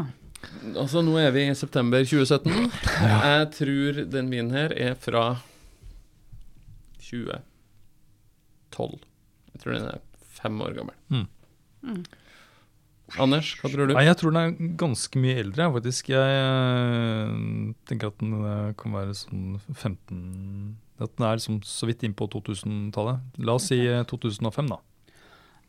Altså, 0.75 1.01
nå 1.03 1.17
er 1.19 1.31
vi 1.35 1.43
i 1.49 1.55
september 1.57 2.03
2017. 2.03 2.71
Jeg 3.03 3.49
tror 3.57 4.03
den 4.11 4.31
vinen 4.31 4.53
her 4.55 4.71
er 4.75 4.95
fra 4.99 5.23
2012. 7.09 7.43
Jeg 9.49 9.63
tror 9.63 9.75
den 9.75 9.89
er 9.91 9.99
fem 10.39 10.61
år 10.63 10.71
gammel. 10.77 10.95
Mm. 11.11 11.27
Mm. 11.83 12.03
Anders, 13.17 13.53
hva 13.57 13.71
tror 13.71 13.89
du? 13.89 13.95
Nei, 13.95 14.05
jeg 14.05 14.17
tror 14.19 14.33
den 14.35 14.41
er 14.41 14.75
ganske 14.79 15.21
mye 15.21 15.39
eldre, 15.41 15.69
faktisk. 15.73 16.11
Jeg 16.13 16.35
eh, 16.43 17.31
tenker 17.89 18.11
at 18.11 18.19
den 18.21 18.35
eh, 18.37 18.69
kan 18.79 18.93
være 18.93 19.15
sånn 19.17 19.57
15 19.73 20.77
At 20.99 21.15
den 21.15 21.25
er 21.25 21.39
liksom 21.39 21.61
så 21.65 21.89
vidt 21.89 22.05
innpå 22.05 22.27
2000-tallet. 22.35 23.23
La 23.41 23.55
oss 23.57 23.69
si 23.71 23.79
eh, 23.87 24.03
2005, 24.09 24.69
da. 24.69 24.79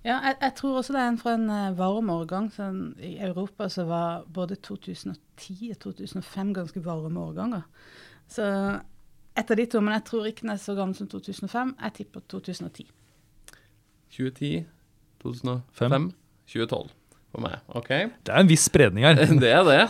Ja, 0.01 0.17
jeg, 0.25 0.37
jeg 0.41 0.55
tror 0.57 0.79
også 0.81 0.95
det 0.97 1.01
er 1.01 1.11
en 1.13 1.19
fra 1.21 1.35
en 1.39 1.49
eh, 1.55 1.73
varm 1.79 2.13
årgang. 2.13 2.51
Sånn, 2.55 2.85
I 3.01 3.17
Europa 3.25 3.71
så 3.73 3.87
var 3.89 4.29
både 4.29 4.61
2010 4.61 5.73
og 5.75 5.83
2005 5.87 6.55
ganske 6.61 6.85
varme 6.85 7.25
årganger. 7.31 7.67
Så 8.31 8.47
et 9.41 9.51
av 9.51 9.57
de 9.59 9.67
to, 9.71 9.81
men 9.81 9.97
jeg 9.97 10.07
tror 10.11 10.29
ikke 10.29 10.45
den 10.45 10.55
er 10.55 10.63
så 10.63 10.77
gammel 10.77 10.97
som 10.99 11.09
2005. 11.11 11.77
Jeg 11.81 11.99
tipper 12.01 12.25
2010. 12.33 12.89
2010, 14.11 14.65
2005, 15.23 16.11
2012 16.51 17.00
for 17.31 17.43
meg. 17.45 17.61
OK? 17.79 17.89
Det 18.27 18.33
er 18.33 18.43
en 18.43 18.51
viss 18.51 18.67
spredning 18.69 19.07
her. 19.07 19.19
Det 19.43 19.51
er 19.55 19.65
det. 19.67 19.81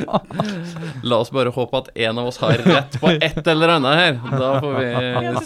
La 1.10 1.20
oss 1.20 1.32
bare 1.34 1.52
håpe 1.54 1.80
at 1.82 1.90
en 2.06 2.20
av 2.22 2.30
oss 2.30 2.40
har 2.42 2.60
rett 2.64 2.98
på 3.02 3.12
et 3.16 3.40
eller 3.50 3.74
annet 3.76 4.00
her. 4.00 4.18
Da 4.30 4.50
får 4.62 4.76
vi 4.78 4.88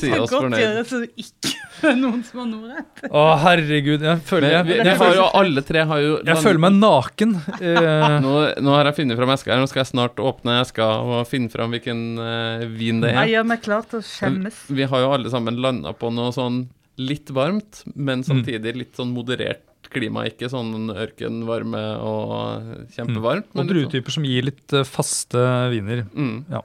si 0.02 0.12
oss 0.18 0.34
fornøyd. 0.34 0.80
så 0.90 1.02
ikke 1.08 1.54
er 1.90 1.98
noen 1.98 2.22
som 2.26 2.44
har 2.44 2.48
noe 2.50 2.76
rett. 2.76 3.04
Å, 3.08 3.24
herregud. 3.44 4.04
Jeg 4.04 4.22
føler, 4.28 4.48
Men 4.48 4.54
jeg, 4.56 4.68
vi, 4.68 4.76
jeg, 4.78 4.86
vi 4.88 4.96
har 5.04 5.18
jo 5.18 5.26
alle 5.40 5.64
tre 5.66 5.84
har 5.90 6.04
jo 6.04 6.14
jeg 6.24 6.44
føler 6.44 6.62
meg 6.66 6.78
naken. 6.78 7.34
Eh, 7.58 8.16
nå, 8.24 8.34
nå 8.64 8.76
har 8.76 8.90
jeg 8.90 8.98
funnet 9.00 9.20
fram 9.20 9.34
eska 9.34 9.54
her. 9.54 9.64
Nå 9.64 9.70
skal 9.72 9.84
jeg 9.84 9.92
snart 9.92 10.22
åpne 10.22 10.60
eska 10.62 10.88
og 11.04 11.18
finne 11.30 11.52
fram 11.52 11.74
hvilken 11.74 12.06
uh, 12.20 12.64
vin 12.76 13.02
det 13.04 13.12
Jeg 13.12 13.20
er. 13.24 13.32
gjør 13.36 13.52
meg 13.52 13.64
klar 13.64 13.86
til 13.90 14.00
å 14.00 14.06
skjemmes. 14.06 14.64
Vi 14.72 14.88
har 14.90 15.04
jo 15.04 15.12
alle 15.16 15.32
sammen 15.32 15.60
landa 15.64 15.94
på 15.96 16.12
noe 16.14 16.32
sånn 16.34 16.66
litt 17.00 17.32
varmt, 17.34 17.82
men 17.98 18.22
samtidig 18.22 18.76
litt 18.78 18.98
sånn 19.00 19.10
moderert 19.14 19.64
klima, 19.94 20.24
ikke 20.28 20.48
sånn 20.52 20.90
ørkenvarme 20.92 21.82
og 22.02 22.88
kjempevarmt. 22.96 23.48
Og 23.52 23.56
men 23.56 23.64
sånn- 23.66 23.72
druetyper 23.72 24.14
som 24.18 24.26
gir 24.28 24.44
litt 24.50 24.72
eh, 24.76 24.84
faste 24.84 25.44
viner. 25.72 26.04
Mm. 26.14 26.44
Ja. 26.50 26.60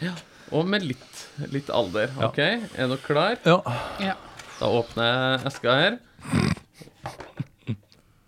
Ja, 0.00 0.14
Og 0.52 0.66
med 0.66 0.82
litt, 0.82 1.24
litt 1.52 1.68
alder. 1.70 2.10
Ja. 2.18 2.28
OK, 2.28 2.38
er 2.42 2.88
dere 2.90 2.96
klar? 3.04 3.36
Ja. 3.46 3.60
Ja. 4.02 4.14
Da 4.60 4.66
åpner 4.66 5.10
jeg 5.10 5.46
eska 5.52 5.74
her. 5.78 5.98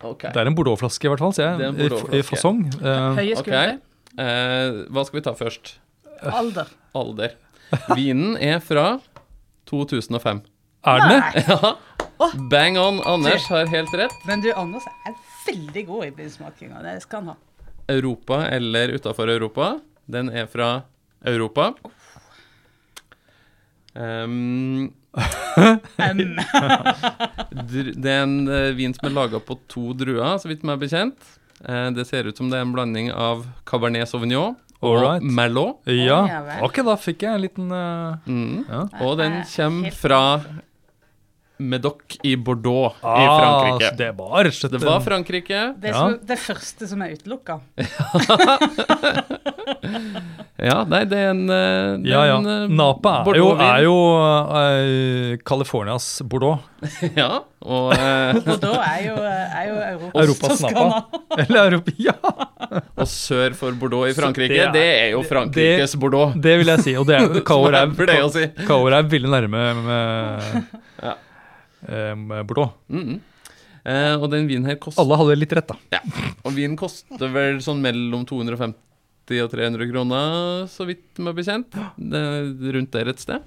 Okay. 0.03 0.33
Det 0.35 0.40
er 0.42 0.49
en 0.51 0.55
Bordeaux-flaske, 0.59 1.07
i 1.07 1.11
hvert 1.12 1.23
fall. 1.23 1.35
ser 1.37 1.57
Det 1.61 1.66
er 1.66 1.71
en 1.71 1.79
jeg. 1.79 1.92
I, 2.12 2.18
I 2.18 2.27
fasong. 2.27 2.62
Eh, 2.75 3.18
Høye 3.21 3.37
skuldre. 3.38 3.61
Okay. 3.62 3.79
Eh, 4.18 4.79
hva 4.92 5.05
skal 5.07 5.18
vi 5.21 5.25
ta 5.29 5.35
først? 5.38 5.77
Alder. 6.27 6.71
Alder. 6.99 7.37
Vinen 7.95 8.35
er 8.42 8.59
fra 8.62 8.97
2005. 9.71 10.42
er 10.85 11.05
den 11.05 11.12
det? 11.14 11.45
Ja. 11.47 11.75
Åh. 12.23 12.35
Bang 12.51 12.79
on. 12.79 13.01
Anders 13.09 13.49
har 13.51 13.67
helt 13.73 13.95
rett. 13.99 14.15
Men 14.29 14.43
du, 14.45 14.51
Anders 14.57 14.87
er 15.09 15.17
veldig 15.47 15.87
god 15.89 16.07
i 16.07 16.11
bilsmakinga. 16.23 16.83
Det 16.87 16.97
skal 17.05 17.23
han 17.25 17.35
ha. 17.35 17.37
Europa 17.93 18.45
eller 18.49 18.95
utafor 18.95 19.29
Europa. 19.33 19.73
Den 20.07 20.31
er 20.31 20.47
fra 20.51 20.83
Europa. 21.25 21.73
Um, 23.95 24.93
det 27.93 28.09
er 28.09 28.23
en 28.23 28.37
eh, 28.49 28.71
vin 28.79 28.95
som 28.97 29.09
er 29.09 29.13
laga 29.13 29.41
på 29.45 29.59
to 29.71 29.93
druer, 29.99 30.39
så 30.41 30.49
vidt 30.49 30.65
meg 30.65 30.81
bekjent. 30.81 31.19
Eh, 31.67 31.89
det 31.95 32.07
ser 32.09 32.29
ut 32.31 32.39
som 32.39 32.49
det 32.51 32.59
er 32.59 32.65
en 32.67 32.73
blanding 32.75 33.11
av 33.13 33.45
Cabernet 33.69 34.09
Sauvignon 34.09 34.57
og 34.83 34.97
Alright. 34.97 35.23
Merlot. 35.23 35.85
Ja. 35.93 36.23
Ok, 36.65 36.81
da 36.87 36.97
fikk 36.99 37.23
jeg 37.27 37.37
en 37.37 37.45
liten 37.45 37.69
uh, 37.71 38.17
Mm. 38.27 38.65
ja. 38.67 38.87
Og 39.05 39.19
den 39.21 39.43
kommer 39.47 39.95
fra 39.95 40.23
Medoc 41.59 42.17
i 42.25 42.35
Bordeaux 42.37 42.95
i 43.03 43.07
Ah, 43.07 43.38
Frankrike. 43.38 43.91
så 43.91 43.97
det 43.97 44.11
var 44.19 44.45
rett 44.45 44.53
og 44.53 44.59
slett 44.59 44.73
Det 44.73 44.81
var 44.88 45.01
Frankrike. 45.01 45.61
Det, 45.79 45.88
er 45.88 45.93
Ja. 45.93 45.99
som, 46.01 46.19
det 46.27 46.38
første 46.38 46.88
som 46.88 47.03
er 47.03 47.12
utelukka. 47.17 47.61
Ja, 50.62 50.85
nei, 50.87 51.01
det 51.11 51.17
er 51.19 51.31
en, 51.33 51.41
eh, 51.51 51.97
det 52.03 52.07
er 52.07 52.12
Ja, 52.12 52.21
ja. 52.29 52.37
en, 52.38 52.47
eh, 52.47 52.69
Napa 52.71 53.25
er 53.27 53.38
jo, 53.41 53.49
er 53.59 53.81
jo 53.83 53.95
eh, 54.55 55.37
Californias 55.45 56.07
Bordeaux. 56.23 56.61
Ja, 57.19 57.41
og, 57.62 57.91
Bordeaux 58.47 58.79
er 58.79 59.01
jo, 59.09 59.17
er 59.19 59.67
jo 59.67 59.75
Europas, 59.88 60.23
Europas 60.23 60.62
Toskana. 60.62 61.01
Eller 61.38 61.73
Europa 61.73 61.93
Ja! 61.99 62.15
og 62.97 63.07
sør 63.11 63.57
for 63.59 63.73
Bordeaux 63.75 64.07
i 64.11 64.15
Frankrike, 64.15 64.55
det 64.55 64.61
er- 64.69 64.73
det 64.77 64.87
er 65.03 65.11
jo 65.17 65.23
Frankrikes 65.27 65.97
Bordeaux. 65.99 66.35
Det 66.38 66.55
vil 66.62 66.67
jeg 66.77 66.81
si. 66.87 66.95
Og 66.97 67.07
det 67.11 67.19
er 67.19 67.41
Kaor 67.43 67.75
er, 67.75 67.87
Det 67.87 68.33
si. 68.33 68.45
Er 68.47 69.03
veldig 69.03 69.31
nærme 69.35 69.67
med, 69.83 70.65
Ja. 71.03 71.15
Eh, 71.88 72.42
Bordeaux. 72.47 72.75
Mm. 72.92 73.21
Eh, 73.83 74.14
og 74.14 74.29
den 74.31 74.47
vinen 74.47 74.68
her 74.68 74.79
koster 74.79 75.03
Alle 75.03 75.18
hadde 75.18 75.38
litt 75.40 75.53
rett, 75.59 75.73
da. 75.73 75.99
Ja. 75.99 76.03
Og 76.47 76.55
vinen 76.55 76.79
koster 76.79 77.33
vel 77.35 77.59
sånn 77.64 77.83
mellom 77.83 78.27
250 78.29 79.42
og 79.42 79.51
300 79.55 79.88
kroner, 79.90 80.37
så 80.71 80.87
vidt 80.87 81.18
meg 81.23 81.38
bekjent. 81.38 81.75
Det 81.97 82.23
rundt 82.77 82.95
der 82.95 83.11
et 83.11 83.23
sted. 83.23 83.42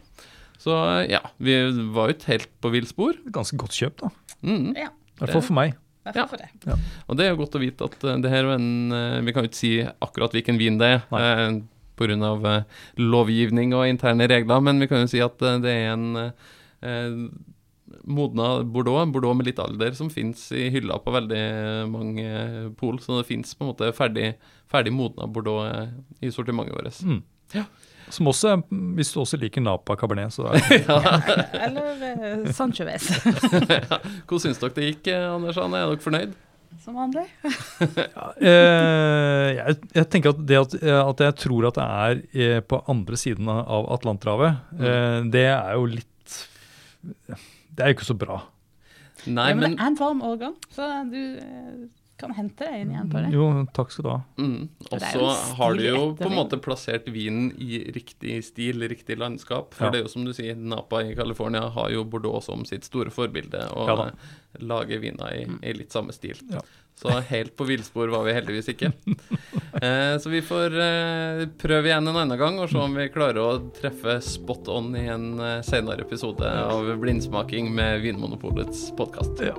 Så 0.62 0.76
eh, 0.76 1.13
ja, 1.13 1.21
vi 1.38 1.56
var 1.95 2.10
jo 2.10 2.17
ikke 2.17 2.32
helt 2.34 2.52
på 2.63 2.74
villspor. 2.74 3.19
Ganske 3.34 3.60
godt 3.60 3.76
kjøp, 3.78 4.04
da. 4.04 4.12
Mm. 4.45 4.74
Ja, 4.76 4.91
I 4.91 5.24
hvert 5.24 5.38
fall 5.38 5.48
for 5.50 5.58
meg. 5.58 5.80
Ja. 6.06 6.28
for 6.30 6.38
det. 6.38 6.76
Og 7.10 7.17
det 7.17 7.26
er 7.26 7.32
jo 7.32 7.39
godt 7.39 7.56
å 7.58 7.62
vite 7.63 7.88
at 7.88 8.04
eh, 8.06 8.19
det 8.21 8.30
her 8.34 8.45
er 8.45 8.60
en 8.60 8.93
eh, 8.93 9.24
Vi 9.26 9.34
kan 9.34 9.45
jo 9.45 9.50
ikke 9.50 9.58
si 9.58 9.71
akkurat 9.82 10.36
hvilken 10.36 10.60
vin 10.62 10.78
det 10.82 10.91
er. 10.98 11.08
Eh, 11.17 11.62
Pga. 11.95 12.54
Lovgivning 13.00 13.71
og 13.71 13.88
interne 13.88 14.28
regler, 14.28 14.60
men 14.60 14.82
vi 14.84 14.89
kan 14.91 15.06
jo 15.06 15.08
si 15.13 15.21
at 15.24 15.39
det 15.63 15.71
er 15.71 15.93
en 15.93 16.08
eh, 16.19 17.13
modna 18.06 18.63
Bordeaux, 18.63 19.06
Bordeaux 19.12 19.36
med 19.38 19.48
litt 19.50 19.60
alder, 19.60 19.91
som 19.98 20.10
fins 20.13 20.48
i 20.54 20.68
hylla 20.74 20.98
på 21.02 21.13
veldig 21.15 21.41
mange 21.89 22.28
pol. 22.80 23.00
Så 23.02 23.18
det 23.20 23.28
fins 23.30 23.56
på 23.58 23.65
en 23.65 23.72
måte 23.74 23.89
ferdig, 23.98 24.34
ferdig 24.72 24.94
modna 24.94 25.26
Bordeaux 25.28 25.65
eh, 25.68 25.89
i 26.22 26.32
sortimentet 26.32 26.76
vårt. 26.78 27.02
Mm. 27.06 27.22
Ja. 27.56 27.65
Som 28.13 28.28
også, 28.30 28.52
hvis 28.94 29.10
du 29.15 29.20
også 29.24 29.39
liker 29.41 29.63
Napa 29.65 29.96
Cabernet, 29.98 30.30
så 30.36 30.46
er 30.54 30.62
Eller 31.65 32.04
uh, 32.46 32.52
Sanchoves, 32.54 33.08
Hvordan 34.28 34.44
syns 34.44 34.62
dere 34.62 34.76
det 34.78 34.89
gikk, 34.91 35.08
eh, 35.13 35.26
Anders 35.34 35.58
Anne? 35.58 35.82
Er 35.82 35.94
dere 35.96 36.04
fornøyd? 36.06 36.36
som 36.86 36.98
vanlig. 37.00 37.22
Eh, 38.44 39.50
jeg, 39.56 39.76
jeg 39.96 40.08
tenker 40.12 40.34
at 40.34 40.41
det 40.50 40.58
at, 40.60 40.74
eh, 40.84 40.98
at 41.00 41.22
jeg 41.24 41.36
tror 41.46 41.68
at 41.70 41.78
det 41.80 41.86
er 41.86 42.20
eh, 42.36 42.60
på 42.68 42.82
andre 42.91 43.18
siden 43.18 43.48
av- 43.50 43.63
av 43.78 43.88
Atlanterhavet, 43.96 44.60
eh, 44.76 45.20
det 45.34 45.46
er 45.54 45.72
jo 45.80 45.88
litt 45.96 46.36
Det 47.76 47.84
er 47.86 47.92
jo 47.92 47.98
ikke 48.00 48.08
så 48.14 48.18
bra. 48.18 48.40
Nei, 49.26 49.50
ja, 49.52 49.56
men, 49.56 49.62
men 49.64 49.78
det 49.78 49.84
er 49.84 49.92
en 49.94 50.00
varm 50.00 50.22
årgang, 50.28 50.56
så 50.76 50.88
du 51.10 51.20
eh, 51.40 51.86
kan 52.20 52.32
hente 52.36 52.64
deg 52.68 52.84
inn 52.84 52.92
igjen 52.94 53.10
på 53.12 53.22
det. 53.24 53.32
Jo, 53.36 53.48
takk 53.76 53.92
skal 53.92 54.06
du 54.06 54.10
ha. 54.12 54.20
Mm. 54.40 54.70
Og 54.92 55.04
så 55.04 55.30
har 55.60 55.76
du 55.76 55.84
jo 55.84 56.02
på 56.20 56.30
en 56.30 56.36
måte 56.38 56.60
plassert 56.64 57.08
vinen 57.12 57.50
i 57.60 57.82
riktig 57.96 58.38
stil, 58.48 58.86
riktig 58.92 59.18
landskap. 59.20 59.74
For 59.76 59.88
Ja. 59.88 59.92
det 59.92 60.00
er 60.00 60.08
jo 60.08 60.14
som 60.14 60.28
du 60.28 60.32
sier, 60.36 60.56
Napa 60.56 61.02
i 61.04 61.16
California 61.18 61.68
har 61.76 61.92
jo 61.92 62.06
Bordeaux 62.08 62.46
som 62.48 62.64
sitt 62.68 62.88
store 62.88 63.12
forbilde, 63.12 63.66
og 63.76 63.92
Ja 63.92 64.10
lager 64.64 65.02
viner 65.04 65.34
i, 65.36 65.42
i 65.68 65.74
litt 65.76 65.92
samme 65.92 66.14
stil. 66.16 66.38
Ja. 66.48 66.62
Så 66.95 67.12
helt 67.29 67.55
på 67.58 67.63
villspor 67.67 68.08
var 68.08 68.23
vi 68.23 68.34
heldigvis 68.34 68.69
ikke. 68.71 68.91
eh, 69.81 70.15
så 70.19 70.31
vi 70.31 70.41
får 70.45 70.77
eh, 70.79 71.41
prøve 71.60 71.91
igjen 71.91 72.08
en 72.08 72.19
annen 72.21 72.39
gang 72.39 72.60
og 72.62 72.69
se 72.71 72.79
om 72.79 72.95
vi 72.95 73.10
klarer 73.12 73.41
å 73.43 73.71
treffe 73.75 74.17
spot 74.23 74.69
on 74.71 74.93
i 74.95 75.05
en 75.12 75.34
eh, 75.39 75.60
senere 75.67 76.08
episode 76.08 76.47
av 76.47 76.88
Blindsmaking 77.01 77.73
med 77.75 77.99
Vinmonopolets 78.05 78.88
podkast. 78.95 79.43
Ja. 79.43 79.58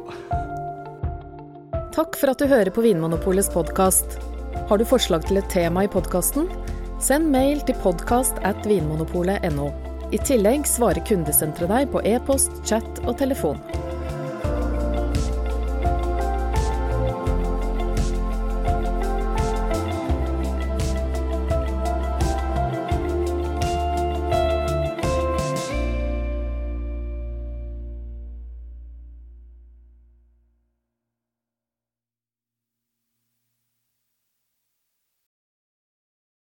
Takk 1.97 2.17
for 2.17 2.33
at 2.33 2.41
du 2.41 2.49
hører 2.49 2.73
på 2.73 2.85
Vinmonopolets 2.85 3.53
podkast. 3.53 4.19
Har 4.69 4.81
du 4.81 4.89
forslag 4.89 5.29
til 5.29 5.41
et 5.41 5.53
tema 5.53 5.85
i 5.85 5.93
podkasten? 5.93 6.49
Send 7.05 7.29
mail 7.33 7.61
til 7.69 7.77
podkast 7.85 8.41
at 8.49 8.65
vinmonopolet.no. 8.65 9.69
I 10.15 10.21
tillegg 10.25 10.65
svarer 10.71 11.05
kundesenteret 11.05 11.73
deg 11.73 11.93
på 11.93 12.01
e-post, 12.09 12.63
chat 12.65 13.05
og 13.05 13.19
telefon. 13.21 13.61